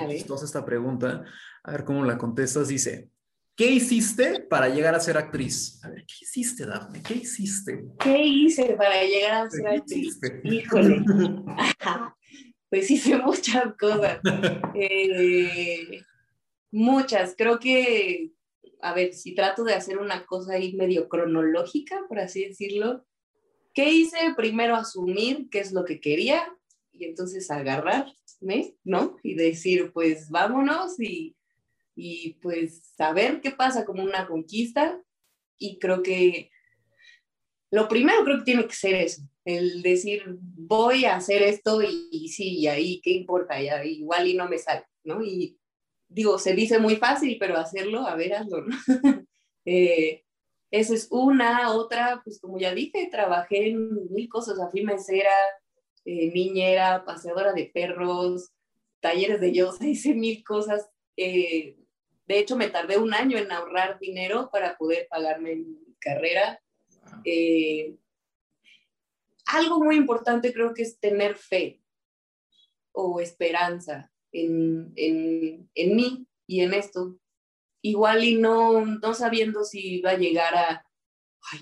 chistosa 0.08 0.44
esta 0.44 0.64
pregunta, 0.64 1.24
a 1.62 1.72
ver 1.72 1.84
cómo 1.84 2.04
la 2.04 2.16
contestas, 2.16 2.68
dice, 2.68 3.10
¿Qué 3.56 3.70
hiciste 3.70 4.40
para 4.40 4.68
llegar 4.68 4.96
a 4.96 5.00
ser 5.00 5.16
actriz? 5.16 5.80
A 5.84 5.88
ver, 5.88 6.04
¿qué 6.06 6.14
hiciste, 6.22 6.66
Daphne? 6.66 7.00
¿Qué 7.02 7.14
hiciste? 7.14 7.84
¿Qué 8.00 8.20
hice 8.20 8.74
para 8.76 9.00
llegar 9.04 9.46
a 9.46 9.50
ser 9.50 9.68
actriz? 9.68 10.18
Híjole. 10.42 11.04
pues 12.68 12.90
hice 12.90 13.16
muchas 13.18 13.76
cosas. 13.78 14.18
Eh, 14.74 16.02
muchas. 16.74 17.34
Creo 17.36 17.58
que, 17.58 18.32
a 18.80 18.94
ver, 18.94 19.14
si 19.14 19.34
trato 19.34 19.64
de 19.64 19.74
hacer 19.74 19.98
una 19.98 20.26
cosa 20.26 20.54
ahí 20.54 20.74
medio 20.74 21.08
cronológica, 21.08 22.04
por 22.08 22.18
así 22.18 22.46
decirlo. 22.46 23.04
¿Qué 23.72 23.90
hice? 23.90 24.18
Primero 24.36 24.76
asumir 24.76 25.48
qué 25.50 25.58
es 25.58 25.72
lo 25.72 25.84
que 25.84 26.00
quería 26.00 26.46
y 26.92 27.06
entonces 27.06 27.50
agarrarme, 27.50 28.76
¿no? 28.84 29.16
Y 29.22 29.34
decir, 29.34 29.90
pues 29.92 30.30
vámonos 30.30 31.00
y 31.00 31.34
y 31.96 32.34
pues 32.42 32.92
saber 32.96 33.40
qué 33.40 33.50
pasa 33.50 33.84
como 33.84 34.02
una 34.02 34.26
conquista 34.26 35.00
y 35.58 35.78
creo 35.78 36.02
que 36.02 36.50
lo 37.70 37.88
primero 37.88 38.24
creo 38.24 38.38
que 38.38 38.44
tiene 38.44 38.66
que 38.66 38.74
ser 38.74 38.94
eso, 38.94 39.22
el 39.44 39.82
decir 39.82 40.22
voy 40.38 41.04
a 41.04 41.16
hacer 41.16 41.42
esto 41.42 41.82
y, 41.82 42.28
sí, 42.28 42.58
y 42.58 42.66
ahí 42.66 43.00
qué 43.00 43.10
importa, 43.10 43.60
ya 43.60 43.84
igual 43.84 44.28
y 44.28 44.34
no 44.34 44.48
me 44.48 44.58
sale, 44.58 44.84
¿no? 45.04 45.24
Y 45.24 45.58
digo, 46.14 46.38
se 46.38 46.54
dice 46.54 46.78
muy 46.78 46.96
fácil, 46.96 47.36
pero 47.40 47.58
hacerlo, 47.58 48.06
a 48.06 48.14
ver, 48.14 48.34
hazlo, 48.34 48.62
¿no? 48.62 48.76
eh, 49.64 50.22
esa 50.70 50.94
es 50.94 51.08
una, 51.10 51.72
otra, 51.72 52.20
pues 52.24 52.40
como 52.40 52.58
ya 52.58 52.72
dije, 52.72 53.08
trabajé 53.10 53.68
en 53.68 54.12
mil 54.12 54.28
cosas, 54.28 54.58
fui 54.70 54.84
mesera, 54.84 55.34
eh, 56.04 56.30
niñera, 56.32 57.04
paseadora 57.04 57.52
de 57.52 57.70
perros, 57.72 58.52
talleres 59.00 59.40
de 59.40 59.52
yoga, 59.52 59.76
hice 59.86 60.14
mil 60.14 60.44
cosas. 60.44 60.88
Eh, 61.16 61.76
de 62.26 62.38
hecho, 62.38 62.56
me 62.56 62.70
tardé 62.70 62.96
un 62.96 63.12
año 63.12 63.36
en 63.36 63.50
ahorrar 63.50 63.98
dinero 63.98 64.50
para 64.50 64.76
poder 64.76 65.08
pagarme 65.10 65.56
mi 65.56 65.96
carrera. 65.98 66.60
Eh, 67.24 67.96
algo 69.46 69.78
muy 69.78 69.96
importante 69.96 70.52
creo 70.52 70.72
que 70.74 70.82
es 70.82 70.98
tener 70.98 71.36
fe 71.36 71.82
o 72.92 73.20
esperanza 73.20 74.13
en, 74.34 74.92
en, 74.96 75.70
en 75.74 75.96
mí 75.96 76.26
y 76.46 76.60
en 76.60 76.74
esto. 76.74 77.16
Igual 77.82 78.24
y 78.24 78.36
no, 78.36 78.84
no 78.84 79.14
sabiendo 79.14 79.64
si 79.64 79.96
iba 79.96 80.10
a 80.10 80.18
llegar 80.18 80.54
a, 80.54 80.86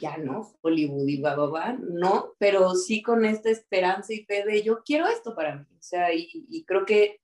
ya 0.00 0.16
no, 0.16 0.52
Hollywood 0.62 1.08
y 1.08 1.20
va, 1.20 1.34
va, 1.34 1.72
no, 1.72 2.34
pero 2.38 2.74
sí 2.74 3.02
con 3.02 3.24
esta 3.24 3.50
esperanza 3.50 4.12
y 4.12 4.24
fe 4.24 4.44
de 4.44 4.62
yo 4.62 4.82
quiero 4.84 5.06
esto 5.06 5.34
para 5.34 5.56
mí. 5.56 5.66
O 5.72 5.82
sea, 5.82 6.14
y, 6.14 6.46
y 6.48 6.64
creo 6.64 6.84
que 6.86 7.20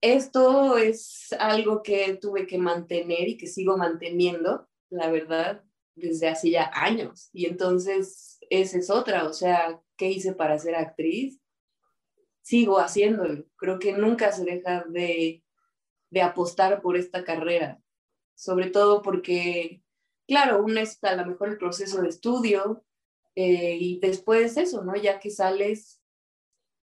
esto 0.00 0.76
es 0.76 1.34
algo 1.38 1.82
que 1.82 2.16
tuve 2.20 2.46
que 2.46 2.58
mantener 2.58 3.28
y 3.28 3.36
que 3.36 3.46
sigo 3.46 3.76
manteniendo, 3.76 4.68
la 4.90 5.10
verdad, 5.10 5.64
desde 5.96 6.28
hace 6.28 6.50
ya 6.50 6.70
años. 6.74 7.30
Y 7.32 7.46
entonces, 7.46 8.38
esa 8.50 8.78
es 8.78 8.90
otra, 8.90 9.24
o 9.24 9.32
sea, 9.32 9.80
¿qué 9.96 10.10
hice 10.10 10.32
para 10.32 10.58
ser 10.58 10.74
actriz? 10.74 11.40
Sigo 12.44 12.78
haciéndolo. 12.78 13.46
Creo 13.56 13.78
que 13.78 13.94
nunca 13.94 14.30
se 14.30 14.44
deja 14.44 14.84
de, 14.86 15.42
de 16.10 16.22
apostar 16.22 16.82
por 16.82 16.98
esta 16.98 17.24
carrera, 17.24 17.80
sobre 18.34 18.68
todo 18.68 19.00
porque, 19.00 19.82
claro, 20.28 20.62
uno 20.62 20.78
está 20.78 21.10
a 21.10 21.16
lo 21.16 21.24
mejor 21.24 21.48
el 21.48 21.56
proceso 21.56 22.02
de 22.02 22.10
estudio 22.10 22.84
eh, 23.34 23.78
y 23.80 23.98
después 23.98 24.58
eso, 24.58 24.84
¿no? 24.84 24.94
Ya 24.94 25.18
que 25.20 25.30
sales 25.30 26.02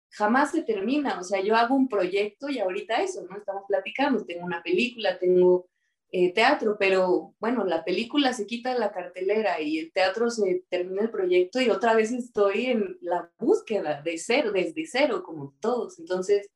jamás 0.09 0.49
se 0.49 0.63
termina. 0.63 1.19
O 1.19 1.23
sea, 1.23 1.41
yo 1.41 1.55
hago 1.55 1.75
un 1.75 1.89
proyecto 1.89 2.49
y 2.49 2.57
ahorita 2.57 3.03
eso, 3.03 3.23
¿no? 3.29 3.37
Estamos 3.37 3.65
platicando, 3.67 4.25
tengo 4.25 4.43
una 4.43 4.63
película, 4.63 5.19
tengo 5.19 5.69
eh, 6.17 6.33
teatro, 6.33 6.77
pero 6.79 7.35
bueno, 7.39 7.65
la 7.65 7.83
película 7.83 8.31
se 8.33 8.45
quita 8.45 8.73
de 8.73 8.79
la 8.79 8.91
cartelera 8.91 9.59
y 9.61 9.79
el 9.79 9.91
teatro 9.91 10.29
se 10.29 10.63
termina 10.69 11.03
el 11.03 11.11
proyecto 11.11 11.59
y 11.59 11.69
otra 11.69 11.93
vez 11.93 12.11
estoy 12.11 12.67
en 12.67 12.97
la 13.01 13.31
búsqueda 13.37 14.01
de 14.01 14.17
ser 14.17 14.51
desde 14.51 14.85
cero, 14.85 15.23
como 15.23 15.55
todos. 15.59 15.99
Entonces, 15.99 16.49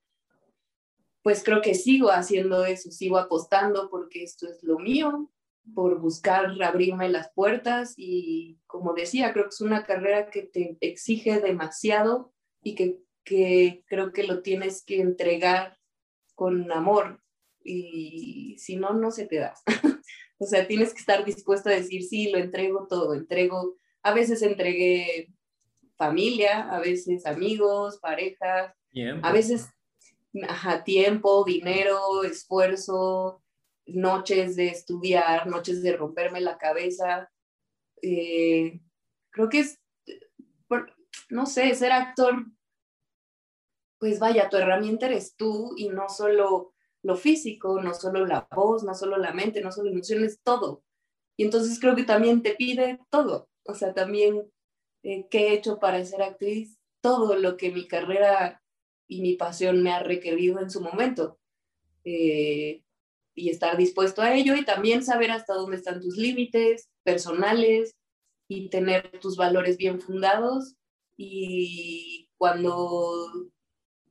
pues 1.22 1.43
creo 1.43 1.62
que 1.62 1.76
sigo 1.76 2.10
haciendo 2.10 2.63
eso, 2.65 2.89
sigo 2.91 3.17
apostando 3.17 3.89
porque 3.89 4.24
esto 4.24 4.48
es 4.48 4.63
lo 4.63 4.80
mío, 4.80 5.30
por 5.76 6.00
buscar 6.00 6.62
abrirme 6.63 7.10
las 7.10 7.32
puertas 7.34 7.93
y 7.98 8.60
como 8.65 8.93
decía, 8.93 9.34
creo 9.34 9.45
que 9.45 9.50
es 9.50 9.62
una 9.62 9.84
carrera 9.84 10.30
que 10.30 10.43
te 10.43 10.78
exige 10.80 11.41
demasiado 11.41 12.34
y 12.63 12.76
que 12.76 13.00
que 13.30 13.84
creo 13.86 14.12
que 14.12 14.24
lo 14.24 14.41
tienes 14.41 14.84
que 14.84 15.02
entregar 15.02 15.78
con 16.34 16.72
amor 16.72 17.22
y 17.70 18.58
si 18.58 18.76
no, 18.76 18.94
no 18.94 19.12
se 19.12 19.26
te 19.26 19.38
da. 19.38 19.54
o 20.38 20.46
sea, 20.46 20.68
tienes 20.68 20.94
que 20.94 21.00
estar 21.00 21.24
dispuesto 21.26 21.70
a 21.70 21.74
decir, 21.74 22.04
sí, 22.04 22.32
lo 22.32 22.38
entrego 22.38 22.88
todo, 22.88 23.14
entrego, 23.14 23.76
a 24.04 24.14
veces 24.14 24.42
entregué 24.42 25.30
familia, 25.96 26.70
a 26.70 26.80
veces 26.80 27.26
amigos, 27.26 28.00
parejas, 28.00 28.74
a 29.22 29.32
veces 29.32 29.70
ajá, 30.48 30.84
tiempo, 30.84 31.44
dinero, 31.44 32.24
esfuerzo, 32.24 33.44
noches 33.86 34.56
de 34.56 34.70
estudiar, 34.70 35.48
noches 35.48 35.84
de 35.84 35.96
romperme 35.96 36.42
la 36.42 36.58
cabeza. 36.58 37.30
Eh, 38.02 38.80
creo 39.32 39.50
que 39.50 39.60
es, 39.60 39.80
no 41.30 41.46
sé, 41.46 41.74
ser 41.76 41.92
actor 41.92 42.46
pues 44.00 44.18
vaya, 44.20 44.50
tu 44.50 44.58
herramienta 44.58 45.06
eres 45.06 45.36
tú 45.36 45.74
y 45.78 45.90
no 45.90 46.10
solo 46.10 46.74
lo 47.04 47.16
físico, 47.16 47.82
no 47.82 47.94
solo 47.94 48.26
la 48.26 48.48
voz, 48.56 48.84
no 48.84 48.94
solo 48.94 49.18
la 49.18 49.34
mente, 49.34 49.62
no 49.62 49.72
solo 49.72 49.90
emociones, 49.90 50.40
todo. 50.44 50.84
Y 51.38 51.44
entonces 51.46 51.80
creo 51.80 51.96
que 51.96 52.04
también 52.04 52.42
te 52.42 52.56
pide 52.56 53.00
todo. 53.10 53.50
O 53.66 53.74
sea, 53.74 53.94
también, 53.94 54.52
eh, 55.04 55.28
¿qué 55.30 55.48
he 55.48 55.54
hecho 55.54 55.80
para 55.80 56.04
ser 56.04 56.22
actriz? 56.22 56.78
Todo 57.02 57.36
lo 57.36 57.56
que 57.56 57.72
mi 57.72 57.88
carrera 57.88 58.62
y 59.08 59.22
mi 59.22 59.36
pasión 59.36 59.82
me 59.82 59.92
ha 59.92 60.04
requerido 60.04 60.60
en 60.60 60.70
su 60.70 60.82
momento. 60.82 61.40
Eh, 62.04 62.84
y 63.36 63.50
estar 63.50 63.78
dispuesto 63.78 64.22
a 64.22 64.34
ello 64.36 64.56
y 64.56 64.66
también 64.66 65.04
saber 65.04 65.32
hasta 65.32 65.54
dónde 65.54 65.78
están 65.78 66.02
tus 66.02 66.18
límites 66.18 66.90
personales 67.04 67.96
y 68.50 68.70
tener 68.70 69.20
tus 69.20 69.38
valores 69.38 69.78
bien 69.78 70.02
fundados 70.02 70.76
y 71.16 72.30
cuando 72.38 73.50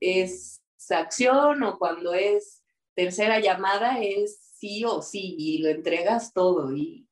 es 0.00 0.62
acción 0.90 1.62
o 1.62 1.78
cuando 1.78 2.14
es 2.14 2.57
tercera 2.98 3.38
llamada 3.38 4.00
es 4.00 4.40
sí 4.58 4.84
o 4.84 5.02
sí 5.02 5.36
y 5.38 5.58
lo 5.58 5.68
entregas 5.68 6.32
todo 6.32 6.74
y, 6.74 7.08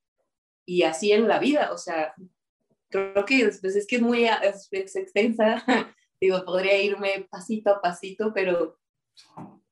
y 0.66 0.83
así 0.83 1.12
en 1.12 1.29
la 1.29 1.38
vida, 1.38 1.70
o 1.72 1.79
sea, 1.79 2.12
creo 2.90 3.25
que 3.25 3.53
pues 3.61 3.77
es 3.77 3.87
que 3.87 3.96
es 3.96 4.03
muy 4.03 4.25
es, 4.25 4.68
extensa, 4.72 5.64
digo, 6.20 6.44
podría 6.44 6.83
irme 6.83 7.29
pasito 7.31 7.70
a 7.70 7.81
pasito, 7.81 8.33
pero 8.35 8.81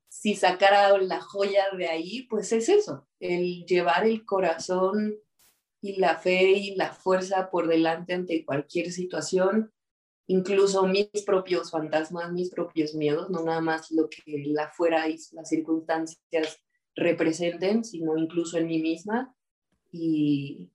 si 0.08 0.36
sacara 0.36 0.96
la 0.98 1.20
joya 1.20 1.64
de 1.76 1.88
ahí, 1.88 2.22
pues 2.30 2.52
es 2.52 2.68
eso, 2.68 3.08
el 3.18 3.66
llevar 3.66 4.06
el 4.06 4.24
corazón 4.24 5.16
y 5.82 5.96
la 5.96 6.16
fe 6.16 6.52
y 6.52 6.76
la 6.76 6.94
fuerza 6.94 7.50
por 7.50 7.66
delante 7.66 8.14
ante 8.14 8.44
cualquier 8.44 8.92
situación, 8.92 9.72
incluso 10.26 10.86
mis 10.86 11.08
propios 11.26 11.70
fantasmas, 11.70 12.32
mis 12.32 12.50
propios 12.50 12.94
miedos, 12.94 13.30
no 13.30 13.42
nada 13.44 13.60
más 13.60 13.90
lo 13.90 14.08
que 14.08 14.22
la 14.46 14.70
fuera 14.70 15.08
y 15.08 15.18
las 15.32 15.48
circunstancias 15.48 16.60
representen, 16.96 17.84
sino 17.84 18.16
incluso 18.16 18.58
en 18.58 18.66
mí 18.66 18.80
misma 18.80 19.34
y 19.90 20.70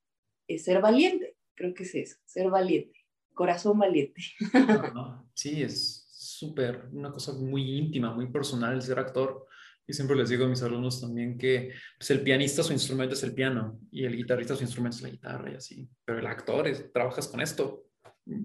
es 0.47 0.63
ser 0.63 0.81
valiente, 0.81 1.37
creo 1.55 1.73
que 1.73 1.83
es 1.83 1.95
eso, 1.95 2.17
ser 2.25 2.49
valiente, 2.49 2.99
corazón 3.33 3.79
valiente. 3.79 4.21
Sí, 5.33 5.63
es 5.63 6.05
súper, 6.11 6.89
una 6.91 7.13
cosa 7.13 7.31
muy 7.31 7.77
íntima, 7.77 8.13
muy 8.13 8.27
personal 8.29 8.81
ser 8.81 8.99
actor. 8.99 9.47
Y 9.87 9.93
siempre 9.93 10.17
les 10.17 10.29
digo 10.29 10.45
a 10.45 10.49
mis 10.49 10.61
alumnos 10.61 10.99
también 11.01 11.37
que 11.37 11.71
pues, 11.97 12.11
el 12.11 12.21
pianista 12.21 12.61
su 12.61 12.73
instrumento 12.73 13.15
es 13.15 13.23
el 13.23 13.33
piano 13.33 13.79
y 13.89 14.03
el 14.03 14.17
guitarrista 14.17 14.55
su 14.55 14.63
instrumento 14.63 14.97
es 14.97 15.03
la 15.03 15.09
guitarra 15.09 15.51
y 15.51 15.55
así. 15.55 15.89
Pero 16.03 16.19
el 16.19 16.27
actor 16.27 16.67
es, 16.67 16.91
trabajas 16.91 17.27
con 17.29 17.39
esto. 17.39 17.88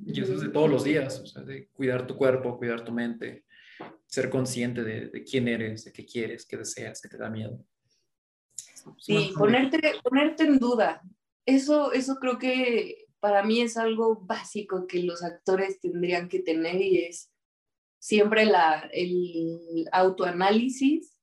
Y 0.07 0.20
eso 0.20 0.35
es 0.35 0.40
de 0.40 0.49
todos 0.49 0.70
los 0.70 0.85
días, 0.85 1.20
o 1.20 1.27
sea, 1.27 1.42
de 1.42 1.68
cuidar 1.68 2.07
tu 2.07 2.16
cuerpo, 2.16 2.57
cuidar 2.57 2.85
tu 2.85 2.92
mente, 2.92 3.44
ser 4.07 4.31
consciente 4.31 4.83
de, 4.83 5.09
de 5.09 5.25
quién 5.25 5.49
eres, 5.49 5.85
de 5.85 5.92
qué 5.92 6.07
quieres, 6.07 6.47
qué 6.47 6.57
deseas, 6.57 7.01
qué 7.03 7.09
te 7.09 7.18
da 7.18 7.29
miedo. 7.29 7.64
Sí, 8.99 9.33
ponerte, 9.37 9.79
ponerte 10.03 10.44
en 10.44 10.59
duda. 10.59 11.03
Eso, 11.47 11.92
eso 11.92 12.16
creo 12.16 12.38
que 12.38 13.07
para 13.20 13.42
mí 13.42 13.61
es 13.61 13.77
algo 13.77 14.16
básico 14.16 14.87
que 14.87 15.03
los 15.03 15.23
actores 15.23 15.81
tendrían 15.81 16.29
que 16.29 16.40
tener 16.40 16.81
y 16.81 17.05
es 17.05 17.33
siempre 17.99 18.44
la, 18.44 18.88
el 18.92 19.88
autoanálisis 19.92 21.16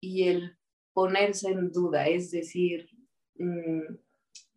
y 0.00 0.24
el 0.24 0.56
ponerse 0.94 1.50
en 1.50 1.70
duda, 1.70 2.08
es 2.08 2.30
decir, 2.30 2.88
mm, 3.36 3.94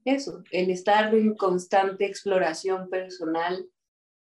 eso, 0.06 0.44
el 0.52 0.70
estar 0.70 1.14
en 1.14 1.36
constante 1.36 2.06
exploración 2.06 2.90
personal 2.90 3.68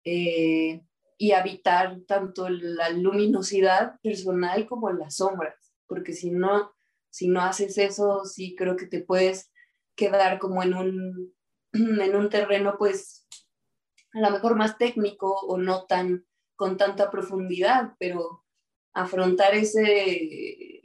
eh, 0.04 0.82
y 1.18 1.32
habitar 1.32 2.00
tanto 2.08 2.50
la 2.50 2.90
luminosidad 2.90 4.00
personal 4.02 4.68
como 4.68 4.92
las 4.92 5.18
sombras, 5.18 5.74
porque 5.88 6.14
si 6.14 6.32
no, 6.32 6.74
si 7.10 7.28
no 7.28 7.42
haces 7.42 7.78
eso, 7.78 8.26
sí 8.26 8.56
creo 8.56 8.76
que 8.76 8.88
te 8.88 9.02
puedes 9.02 9.52
quedar 9.96 10.40
como 10.40 10.64
en 10.64 10.74
un, 10.74 11.34
en 11.74 12.16
un 12.16 12.30
terreno, 12.30 12.76
pues, 12.78 13.28
a 14.14 14.20
lo 14.20 14.32
mejor 14.32 14.56
más 14.56 14.78
técnico 14.78 15.34
o 15.34 15.58
no 15.58 15.86
tan 15.86 16.26
con 16.56 16.78
tanta 16.78 17.10
profundidad, 17.10 17.94
pero 17.98 18.46
afrontar 18.94 19.56
ese, 19.56 20.82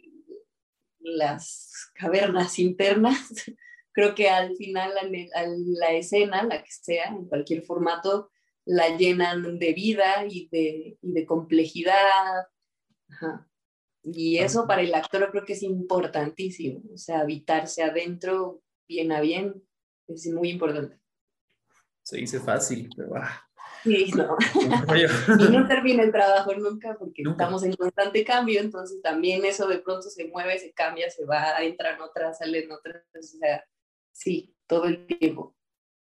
las 1.01 1.91
cavernas 1.95 2.59
internas, 2.59 3.51
creo 3.97 4.15
que 4.15 4.29
al 4.29 4.55
final 4.57 4.93
la, 4.95 5.47
la 5.49 5.93
escena, 5.93 6.43
la 6.43 6.63
que 6.63 6.71
sea, 6.71 7.07
en 7.07 7.25
cualquier 7.25 7.63
formato, 7.63 8.31
la 8.67 8.95
llenan 8.95 9.59
de 9.59 9.73
vida 9.73 10.27
y 10.29 10.49
de, 10.53 10.99
y 11.01 11.13
de 11.13 11.25
complejidad. 11.25 12.45
Ajá. 13.09 13.49
Y 14.03 14.37
eso 14.37 14.67
para 14.67 14.83
el 14.83 14.95
actor 14.95 15.31
creo 15.31 15.47
que 15.47 15.55
es 15.55 15.63
importantísimo, 15.63 16.83
o 16.93 16.99
sea, 16.99 17.21
habitarse 17.21 17.83
adentro 17.83 18.63
bien 18.87 19.13
a 19.13 19.21
bien 19.23 19.65
es 20.09 20.27
muy 20.27 20.51
importante. 20.51 21.01
Se 22.03 22.19
dice 22.19 22.39
fácil, 22.39 22.91
pero 22.95 23.17
ah. 23.17 23.43
Sí, 23.83 24.13
no. 24.15 24.37
y 25.41 25.53
no 25.53 25.67
termina 25.67 26.03
el 26.03 26.13
trabajo 26.13 26.55
nunca 26.55 26.97
porque 26.99 27.23
estamos 27.23 27.65
en 27.65 27.73
constante 27.73 28.25
cambio, 28.25 28.61
entonces 28.61 29.01
también 29.01 29.45
eso 29.47 29.67
de 29.67 29.79
pronto 29.79 30.11
se 30.11 30.27
mueve, 30.27 30.59
se 30.59 30.73
cambia, 30.75 31.09
se 31.09 31.25
va, 31.25 31.57
entran 31.63 32.01
otras, 32.03 32.39
salen 32.39 32.71
otras, 32.71 33.03
o 33.19 33.23
sea, 33.23 33.65
sí, 34.17 34.55
todo 34.67 34.85
el 34.85 35.07
tiempo. 35.07 35.57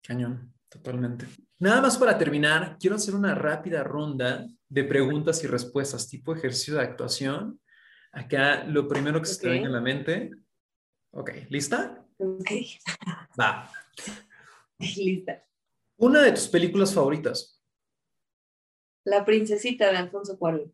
Cañón, 0.02 0.54
totalmente. 0.68 1.26
Nada 1.58 1.80
más 1.80 1.96
para 1.96 2.18
terminar, 2.18 2.76
quiero 2.78 2.96
hacer 2.96 3.14
una 3.14 3.34
rápida 3.34 3.82
ronda 3.82 4.46
de 4.68 4.84
preguntas 4.84 5.42
y 5.44 5.46
respuestas, 5.46 6.08
tipo 6.08 6.34
ejercicio 6.34 6.74
de 6.74 6.82
actuación, 6.82 7.60
Acá 8.14 8.62
lo 8.64 8.86
primero 8.86 9.20
que 9.20 9.26
se 9.26 9.40
te 9.40 9.48
venga 9.48 9.66
a 9.66 9.72
la 9.72 9.80
mente. 9.80 10.30
Ok, 11.10 11.30
¿lista? 11.48 12.06
Ok. 12.18 12.48
Va. 13.40 13.68
Lista. 14.78 15.44
Una 15.96 16.22
de 16.22 16.30
tus 16.30 16.46
películas 16.46 16.94
favoritas. 16.94 17.60
La 19.04 19.24
princesita 19.24 19.90
de 19.90 19.96
Alfonso 19.96 20.38
Cuarón. 20.38 20.72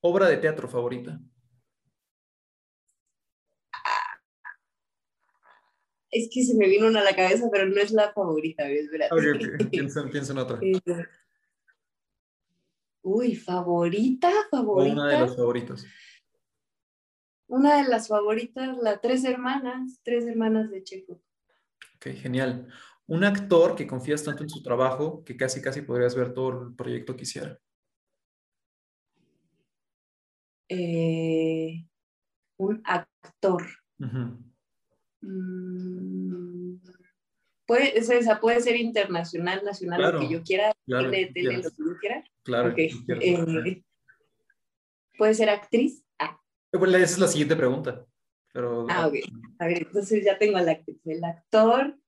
Obra 0.00 0.26
de 0.26 0.38
teatro 0.38 0.68
favorita. 0.68 1.20
Es 6.10 6.28
que 6.32 6.42
se 6.42 6.54
me 6.54 6.68
vino 6.68 6.86
una 6.86 7.00
a 7.00 7.04
la 7.04 7.14
cabeza, 7.14 7.48
pero 7.52 7.66
no 7.66 7.76
es 7.80 7.92
la 7.92 8.12
favorita, 8.12 8.64
verdad. 8.64 9.08
Piensa, 9.70 10.32
en 10.32 10.38
otra. 10.38 10.58
Eh, 13.10 13.10
uy, 13.10 13.36
favorita, 13.36 14.30
favorita. 14.50 14.92
una 14.92 15.08
de 15.08 15.20
las 15.20 15.36
favoritas. 15.36 15.86
Una 17.46 17.82
de 17.82 17.88
las 17.88 18.08
favoritas, 18.08 18.76
la 18.82 19.00
Tres 19.00 19.24
Hermanas, 19.24 20.00
Tres 20.02 20.26
Hermanas 20.26 20.70
de 20.70 20.82
Checo. 20.82 21.22
Ok, 21.96 22.08
genial. 22.14 22.68
Un 23.06 23.24
actor 23.24 23.74
que 23.74 23.86
confías 23.86 24.22
tanto 24.22 24.42
en 24.42 24.50
su 24.50 24.62
trabajo 24.62 25.24
que 25.24 25.36
casi, 25.36 25.62
casi 25.62 25.80
podrías 25.80 26.14
ver 26.14 26.34
todo 26.34 26.68
el 26.68 26.74
proyecto 26.74 27.16
que 27.16 27.22
hiciera. 27.22 27.58
Eh, 30.68 31.86
un 32.58 32.82
actor. 32.84 33.66
Mm, 35.20 36.76
puede, 37.66 37.94
puede 38.40 38.60
ser 38.60 38.76
internacional, 38.76 39.64
nacional, 39.64 40.12
lo 40.12 40.20
que 40.20 40.28
yo 40.28 40.42
quiera, 40.42 40.72
claro, 40.86 41.10
tele, 41.10 41.32
tele, 41.32 41.56
lo 41.58 41.70
que 41.70 41.76
yo 41.78 41.98
quiera. 42.00 42.24
Claro. 42.42 42.74
Eh, 42.76 43.82
puede 45.16 45.34
ser 45.34 45.50
actriz. 45.50 46.04
Esa 46.70 46.96
es 46.96 47.18
la 47.18 47.28
siguiente 47.28 47.56
pregunta. 47.56 48.04
Pero, 48.52 48.86
ah, 48.90 49.06
ok. 49.06 49.14
A 49.58 49.66
ver, 49.66 49.82
entonces 49.82 50.24
ya 50.24 50.38
tengo 50.38 50.58
al 50.58 50.68
actor. 50.68 50.94
El 51.04 51.24
actor 51.24 51.98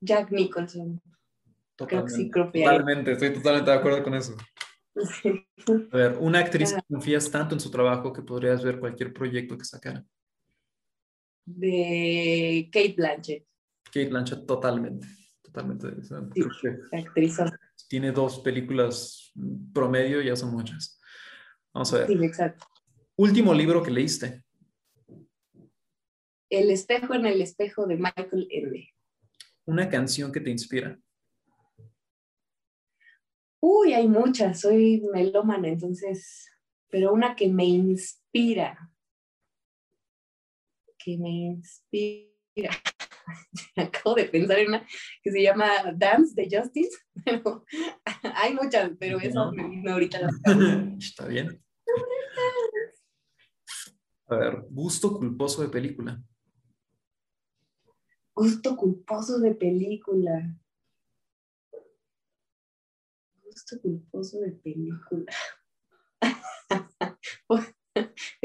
Jack 0.00 0.30
Nicholson. 0.30 1.00
Totalmente, 1.76 2.30
totalmente, 2.30 3.12
estoy 3.12 3.34
totalmente 3.34 3.70
de 3.70 3.76
acuerdo 3.76 4.02
con 4.02 4.14
eso. 4.14 4.34
A 5.92 5.96
ver, 5.96 6.16
una 6.18 6.38
actriz 6.38 6.72
que 6.72 6.80
confías 6.88 7.30
tanto 7.30 7.54
en 7.54 7.60
su 7.60 7.70
trabajo 7.70 8.12
que 8.12 8.22
podrías 8.22 8.64
ver 8.64 8.80
cualquier 8.80 9.12
proyecto 9.12 9.58
que 9.58 9.64
sacara. 9.64 10.04
De 11.46 12.68
Kate 12.72 12.94
Blanchett. 12.96 13.46
Kate 13.84 14.08
Blanchett, 14.08 14.46
totalmente. 14.46 15.06
Totalmente. 15.42 16.02
Sí, 16.02 16.68
actriz. 16.92 17.38
Tiene 17.88 18.12
dos 18.12 18.40
películas 18.40 19.32
promedio, 19.72 20.20
ya 20.20 20.36
son 20.36 20.52
muchas. 20.52 21.00
Vamos 21.72 21.92
a 21.94 21.98
ver. 21.98 22.06
Sí, 22.08 22.24
exacto. 22.24 22.66
Último 23.16 23.54
libro 23.54 23.82
que 23.82 23.90
leíste. 23.90 24.42
El 26.50 26.70
espejo 26.70 27.14
en 27.14 27.26
el 27.26 27.40
espejo 27.40 27.86
de 27.86 27.96
Michael 27.96 28.48
Ende. 28.50 28.88
Una 29.64 29.88
canción 29.88 30.30
que 30.30 30.40
te 30.40 30.50
inspira. 30.50 30.98
Uy, 33.60 33.94
hay 33.94 34.06
muchas, 34.06 34.60
soy 34.60 35.02
melómana, 35.12 35.68
entonces, 35.68 36.48
pero 36.88 37.12
una 37.12 37.34
que 37.34 37.48
me 37.48 37.64
inspira. 37.64 38.92
Que 41.06 41.16
me 41.16 41.30
inspira. 41.30 42.70
Acabo 43.76 44.16
de 44.16 44.24
pensar 44.24 44.58
en 44.58 44.68
una 44.70 44.86
que 45.22 45.30
se 45.30 45.40
llama 45.40 45.68
Dance 45.94 46.34
de 46.34 46.48
Justice. 46.50 46.98
hay 48.34 48.54
muchas, 48.54 48.90
pero 48.98 49.20
esa 49.20 49.52
me 49.52 49.68
vino 49.68 49.92
ahorita. 49.92 50.18
Está 50.98 51.28
bien. 51.28 51.62
A 54.26 54.34
ver, 54.34 54.66
gusto 54.68 55.16
culposo 55.16 55.62
de 55.62 55.68
película. 55.68 56.20
Gusto 58.34 58.76
culposo 58.76 59.38
de 59.38 59.54
película. 59.54 60.58
gusto 63.44 63.80
culposo 63.80 64.40
de 64.40 64.50
película. 64.50 65.32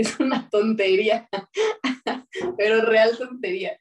Es 0.01 0.19
una 0.19 0.49
tontería, 0.49 1.27
pero 2.57 2.85
real 2.85 3.17
tontería. 3.17 3.79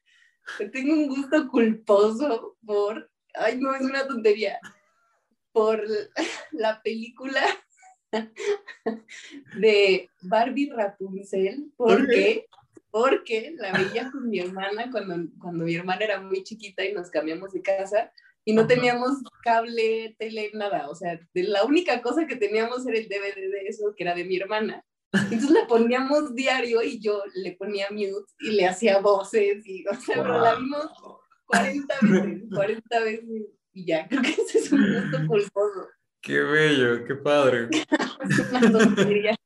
Tengo 0.72 0.94
un 0.94 1.09
gusto 1.09 1.48
culposo 1.48 2.56
por, 2.64 3.11
ay 3.35 3.59
no, 3.59 3.74
es 3.74 3.83
una 3.83 4.06
tontería, 4.06 4.59
por 5.52 5.83
la 6.52 6.83
película 6.83 7.42
de 9.56 10.09
Barbie 10.22 10.70
Rapunzel, 10.74 11.72
porque, 11.76 12.46
porque 12.90 13.54
la 13.56 13.72
veía 13.72 14.11
con 14.11 14.28
mi 14.28 14.40
hermana 14.40 14.90
cuando, 14.90 15.30
cuando 15.38 15.64
mi 15.64 15.74
hermana 15.74 16.04
era 16.04 16.20
muy 16.20 16.42
chiquita 16.42 16.85
y 16.85 16.92
nos 16.92 17.11
cambiamos 17.11 17.52
de 17.52 17.62
casa 17.62 18.12
y 18.44 18.52
no 18.52 18.66
teníamos 18.66 19.18
cable, 19.42 20.16
tele, 20.18 20.50
nada. 20.54 20.88
O 20.88 20.94
sea, 20.94 21.20
la 21.35 21.64
única 21.64 22.00
cosa 22.02 22.26
que 22.26 22.37
teníamos 22.37 22.87
era 22.87 22.98
el 22.98 23.09
DVD 23.09 23.50
de 23.50 23.66
eso, 23.66 23.94
que 23.96 24.02
era 24.02 24.14
de 24.14 24.24
mi 24.24 24.37
hermana. 24.37 24.85
Entonces 25.12 25.51
le 25.51 25.66
poníamos 25.66 26.35
diario 26.35 26.83
y 26.83 27.01
yo 27.01 27.23
le 27.35 27.53
ponía 27.53 27.88
mute 27.90 28.33
y 28.40 28.53
le 28.53 28.66
hacía 28.66 29.01
voces 29.01 29.66
y, 29.66 29.85
o 29.87 29.94
sea, 29.94 30.23
pero 30.23 30.40
la 30.40 30.55
vimos 30.55 30.87
40 31.46 31.94
veces, 32.03 32.42
40 32.55 33.01
veces 33.01 33.25
y 33.73 33.87
ya, 33.87 34.07
creo 34.09 34.23
que 34.23 34.31
ese 34.31 34.59
es 34.59 34.73
un 34.73 34.81
gusto 34.81 35.18
culposo. 35.27 35.88
Qué 36.23 36.40
bello, 36.40 37.05
qué 37.05 37.14
padre. 37.16 37.68
es 38.31 38.53
una 38.53 38.70
tontería. 38.70 39.37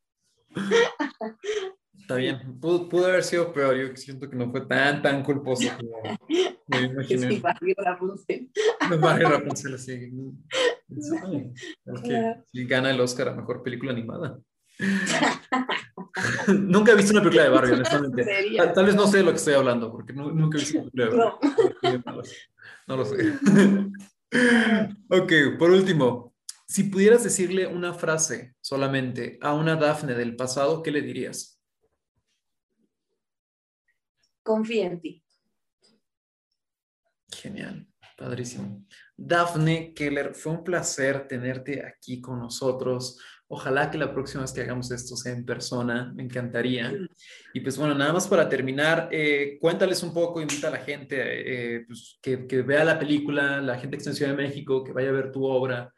Está 1.95 2.17
bien, 2.17 2.61
pudo, 2.61 2.87
pudo, 2.87 3.07
haber 3.07 3.23
sido 3.23 3.51
peor, 3.53 3.75
yo 3.77 3.97
siento 3.97 4.29
que 4.29 4.37
no 4.37 4.51
fue 4.51 4.67
tan, 4.67 5.01
tan 5.01 5.23
culposo 5.23 5.67
como 5.79 6.19
me 6.67 6.81
imaginé. 6.83 7.31
Sí, 7.31 7.41
Barbie 7.41 7.75
Rapunzel. 7.79 8.51
Barbie 9.01 9.25
Rapunzel, 9.25 9.79
sí. 9.79 10.11
Que 12.05 12.35
sí, 12.53 12.67
gana 12.67 12.91
el 12.91 13.01
Oscar 13.01 13.29
a 13.29 13.35
Mejor 13.35 13.63
Película 13.63 13.93
Animada. 13.93 14.39
nunca 16.49 16.93
he 16.93 16.97
visto 16.97 17.13
una 17.13 17.23
película 17.23 17.45
de 17.45 17.51
Barbie, 17.51 17.73
honestamente. 17.75 18.25
Tal, 18.57 18.73
tal, 18.73 18.87
vez 18.87 18.95
no 18.95 19.07
sé 19.07 19.19
de 19.19 19.23
lo 19.25 19.31
que 19.31 19.37
estoy 19.37 19.55
hablando, 19.55 19.91
porque 19.91 20.13
no, 20.13 20.31
nunca 20.33 20.59
he 20.59 20.61
visto 20.61 20.79
una 20.79 20.91
película 20.91 21.39
de 21.83 21.99
Barbie. 21.99 21.99
No, 22.07 22.23
no 22.87 22.97
lo 22.97 23.05
sé. 23.05 23.33
ok, 25.11 25.59
por 25.59 25.71
último, 25.71 26.35
si 26.67 26.85
pudieras 26.85 27.23
decirle 27.23 27.67
una 27.67 27.95
frase 27.95 28.57
solamente 28.61 29.39
a 29.41 29.55
una 29.55 29.77
Dafne 29.77 30.15
del 30.15 30.35
pasado, 30.35 30.83
¿qué 30.83 30.91
le 30.91 31.03
dirías? 31.03 31.61
Confía 34.43 34.87
en 34.87 35.01
ti. 35.01 35.25
Genial, 37.31 37.87
padrísimo. 38.17 38.85
Dafne 39.17 39.95
Keller, 39.95 40.35
fue 40.35 40.53
un 40.53 40.65
placer 40.65 41.27
tenerte 41.29 41.85
aquí 41.85 42.21
con 42.21 42.41
nosotros. 42.41 43.19
Ojalá 43.49 43.91
que 43.91 43.99
la 43.99 44.13
próxima 44.13 44.43
vez 44.43 44.53
que 44.53 44.63
hagamos 44.63 44.91
esto 44.91 45.17
sea 45.17 45.33
en 45.33 45.45
persona, 45.45 46.13
me 46.15 46.23
encantaría. 46.23 46.93
Y 47.53 47.61
pues 47.61 47.77
bueno, 47.77 47.95
nada 47.95 48.13
más 48.13 48.27
para 48.27 48.49
terminar, 48.49 49.09
eh, 49.13 49.59
cuéntales 49.61 50.03
un 50.03 50.15
poco, 50.15 50.41
invita 50.41 50.69
a 50.69 50.73
la 50.73 50.79
gente 50.79 51.17
eh, 51.19 51.85
pues, 51.87 52.19
que, 52.23 52.47
que, 52.47 52.63
vea 52.63 52.85
la 52.85 52.99
película, 52.99 53.61
la 53.61 53.79
gente 53.79 53.97
que 53.97 53.99
está 53.99 54.11
en 54.11 54.17
Ciudad 54.17 54.31
de 54.31 54.43
México, 54.43 54.83
que 54.83 54.93
vaya 54.93 55.11
a 55.11 55.13
ver 55.13 55.31
tu 55.31 55.45
obra, 55.45 55.93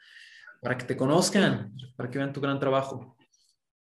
para 0.61 0.77
que 0.77 0.85
te 0.85 0.97
conozcan, 0.97 1.73
para 1.97 2.11
que 2.11 2.19
vean 2.19 2.33
tu 2.33 2.41
gran 2.41 2.59
trabajo. 2.59 3.17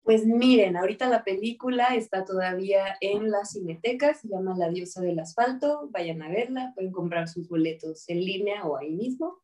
Pues 0.03 0.25
miren, 0.25 0.77
ahorita 0.77 1.09
la 1.09 1.25
película 1.25 1.95
está 1.95 2.25
todavía 2.25 2.97
en 3.01 3.31
la 3.31 3.45
cineteca, 3.45 4.15
se 4.15 4.29
llama 4.29 4.57
La 4.57 4.69
diosa 4.69 5.03
del 5.03 5.19
asfalto, 5.19 5.89
vayan 5.91 6.23
a 6.23 6.29
verla, 6.29 6.73
pueden 6.75 6.91
comprar 6.91 7.29
sus 7.29 7.49
boletos 7.49 8.09
en 8.09 8.21
línea 8.21 8.65
o 8.65 8.77
ahí 8.77 8.91
mismo. 8.91 9.39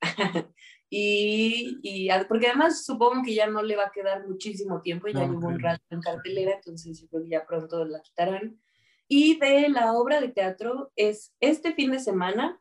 y, 0.90 1.78
y, 1.82 2.08
porque 2.28 2.48
además 2.48 2.84
supongo 2.84 3.22
que 3.24 3.34
ya 3.34 3.46
no 3.46 3.62
le 3.62 3.76
va 3.76 3.86
a 3.86 3.92
quedar 3.92 4.26
muchísimo 4.26 4.80
tiempo, 4.80 5.08
ya 5.08 5.20
llevo 5.20 5.48
un 5.48 5.60
rato 5.60 5.82
en 5.90 6.00
cartelera, 6.00 6.54
entonces 6.54 7.00
yo 7.00 7.08
creo 7.08 7.22
que 7.22 7.30
ya 7.30 7.46
pronto 7.46 7.84
la 7.84 8.00
quitarán. 8.00 8.60
Y 9.08 9.38
de 9.38 9.68
la 9.70 9.94
obra 9.94 10.20
de 10.20 10.28
teatro 10.28 10.92
es 10.94 11.34
este 11.40 11.72
fin 11.72 11.92
de 11.92 11.98
semana, 11.98 12.60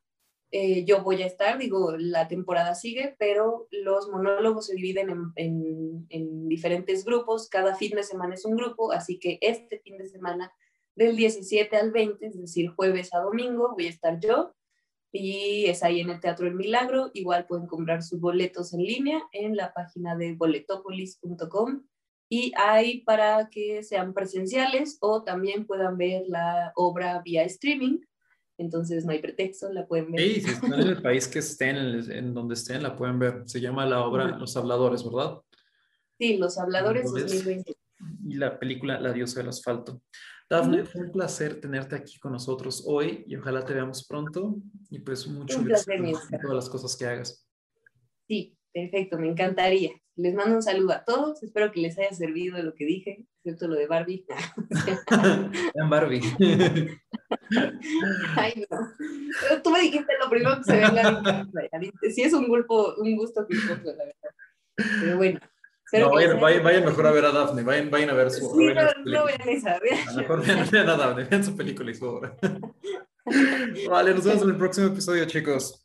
eh, 0.51 0.85
yo 0.85 1.03
voy 1.03 1.21
a 1.21 1.25
estar, 1.25 1.57
digo, 1.57 1.97
la 1.97 2.29
temporada 2.29 2.73
sigue, 2.73 3.15
pero 3.19 3.67
los 3.69 4.07
monólogos 4.09 4.67
se 4.67 4.75
dividen 4.75 5.09
en, 5.09 5.33
en, 5.35 6.05
en, 6.09 6.47
diferentes 6.47 7.03
grupos, 7.03 7.49
cada 7.49 7.75
fin 7.75 7.91
de 7.91 8.03
semana 8.03 8.35
es 8.35 8.45
un 8.45 8.55
grupo, 8.55 8.93
así 8.93 9.19
que 9.19 9.39
este 9.41 9.79
fin 9.79 9.97
de 9.97 10.07
semana 10.07 10.53
del 10.95 11.17
17 11.17 11.75
al 11.75 11.91
20, 11.91 12.25
es 12.25 12.37
decir, 12.39 12.69
jueves 12.69 13.13
a 13.13 13.19
domingo, 13.19 13.73
voy 13.75 13.87
a 13.87 13.89
estar 13.89 14.19
yo 14.21 14.55
y 15.17 15.65
es 15.65 15.83
ahí 15.83 16.01
en 16.01 16.09
el 16.09 16.19
Teatro 16.19 16.47
El 16.47 16.55
Milagro, 16.55 17.11
igual 17.13 17.45
pueden 17.45 17.67
comprar 17.67 18.03
sus 18.03 18.19
boletos 18.19 18.73
en 18.73 18.83
línea 18.83 19.21
en 19.31 19.55
la 19.55 19.73
página 19.73 20.15
de 20.15 20.35
boletopolis.com 20.35 21.83
y 22.29 22.51
hay 22.57 23.01
para 23.01 23.49
que 23.49 23.83
sean 23.83 24.13
presenciales 24.13 24.97
o 25.01 25.23
también 25.23 25.65
puedan 25.65 25.97
ver 25.97 26.23
la 26.27 26.71
obra 26.75 27.21
vía 27.23 27.43
streaming 27.43 27.99
entonces 28.57 29.05
no 29.05 29.11
hay 29.11 29.19
pretexto, 29.19 29.71
la 29.71 29.85
pueden 29.85 30.11
ver. 30.11 30.21
Sí, 30.21 30.41
si 30.41 30.49
están 30.51 30.73
en 30.73 30.87
el 30.87 31.01
país 31.01 31.27
que 31.27 31.39
estén, 31.39 31.77
en, 31.77 32.33
donde 32.33 32.55
estén, 32.55 32.83
la 32.83 32.95
pueden 32.95 33.19
ver. 33.19 33.43
Se 33.45 33.61
llama 33.61 33.85
la 33.85 34.01
obra 34.01 34.37
Los 34.37 34.57
Habladores, 34.57 35.03
¿verdad? 35.03 35.39
Sí, 36.17 36.37
Los 36.37 36.57
Habladores 36.57 37.11
2020. 37.11 37.75
Y 38.27 38.35
la 38.35 38.59
película 38.59 38.99
La 38.99 39.13
diosa 39.13 39.39
del 39.39 39.49
asfalto. 39.49 40.01
Dafne, 40.49 40.85
fue 40.85 41.01
un 41.01 41.11
placer 41.11 41.59
tenerte 41.59 41.95
aquí 41.95 42.17
con 42.19 42.31
nosotros 42.31 42.83
hoy 42.87 43.25
y 43.27 43.35
ojalá 43.35 43.65
te 43.65 43.73
veamos 43.73 44.07
pronto 44.07 44.55
y 44.89 44.99
pues 44.99 45.27
mucho 45.27 45.59
un 45.59 45.65
placer, 45.65 45.95
en 45.95 46.13
todas 46.41 46.55
las 46.55 46.69
cosas 46.69 46.95
que 46.95 47.05
hagas. 47.05 47.45
Sí, 48.27 48.57
perfecto, 48.73 49.19
me 49.19 49.27
encantaría. 49.27 49.91
Les 50.15 50.33
mando 50.33 50.55
un 50.55 50.63
saludo 50.63 50.93
a 50.93 51.03
todos, 51.03 51.43
espero 51.43 51.71
que 51.71 51.81
les 51.81 51.97
haya 51.97 52.13
servido 52.13 52.61
lo 52.63 52.73
que 52.73 52.85
dije, 52.85 53.25
excepto 53.43 53.67
lo 53.67 53.75
de 53.75 53.87
Barbie. 53.87 54.25
en 55.75 55.89
Barbie. 55.89 56.21
Ay, 58.37 58.65
no. 58.69 58.77
Pero 59.41 59.61
tú 59.61 59.69
me 59.69 59.81
dijiste 59.81 60.13
lo 60.19 60.29
primero 60.29 60.57
que 60.57 60.63
se 60.63 60.77
ve 60.77 60.83
en 60.83 60.95
la 60.95 61.69
Sí 62.09 62.21
es 62.21 62.33
un, 62.33 62.47
gusto, 62.47 62.95
un 62.97 63.17
gusto 63.17 63.45
culposo, 63.45 63.83
la 63.83 64.05
verdad. 64.05 64.31
Pero 65.01 65.17
bueno. 65.17 65.39
No, 65.93 66.11
vayan, 66.11 66.39
vayan, 66.39 66.63
vayan, 66.63 66.85
mejor 66.85 67.07
a 67.07 67.11
ver 67.11 67.25
a 67.25 67.31
Daphne, 67.31 67.63
vayan, 67.63 67.89
vayan 67.89 68.09
a 68.09 68.13
ver 68.13 68.29
su 68.29 68.41
sí, 68.41 68.73
no, 68.73 68.83
no 69.05 69.25
vean 69.25 69.41
esa, 69.47 69.79
vean. 69.79 70.07
A 70.07 70.11
lo 70.11 70.17
mejor 70.17 70.45
vean, 70.45 70.69
vean 70.69 70.89
a 70.89 70.97
Daphne, 70.97 71.23
vean 71.23 71.43
su 71.45 71.55
película 71.55 71.91
y 71.91 71.95
su 71.95 72.05
obra. 72.05 72.35
vale, 73.89 74.13
nos 74.13 74.25
vemos 74.25 74.43
en 74.43 74.49
el 74.49 74.57
próximo 74.57 74.87
episodio, 74.87 75.25
chicos. 75.25 75.83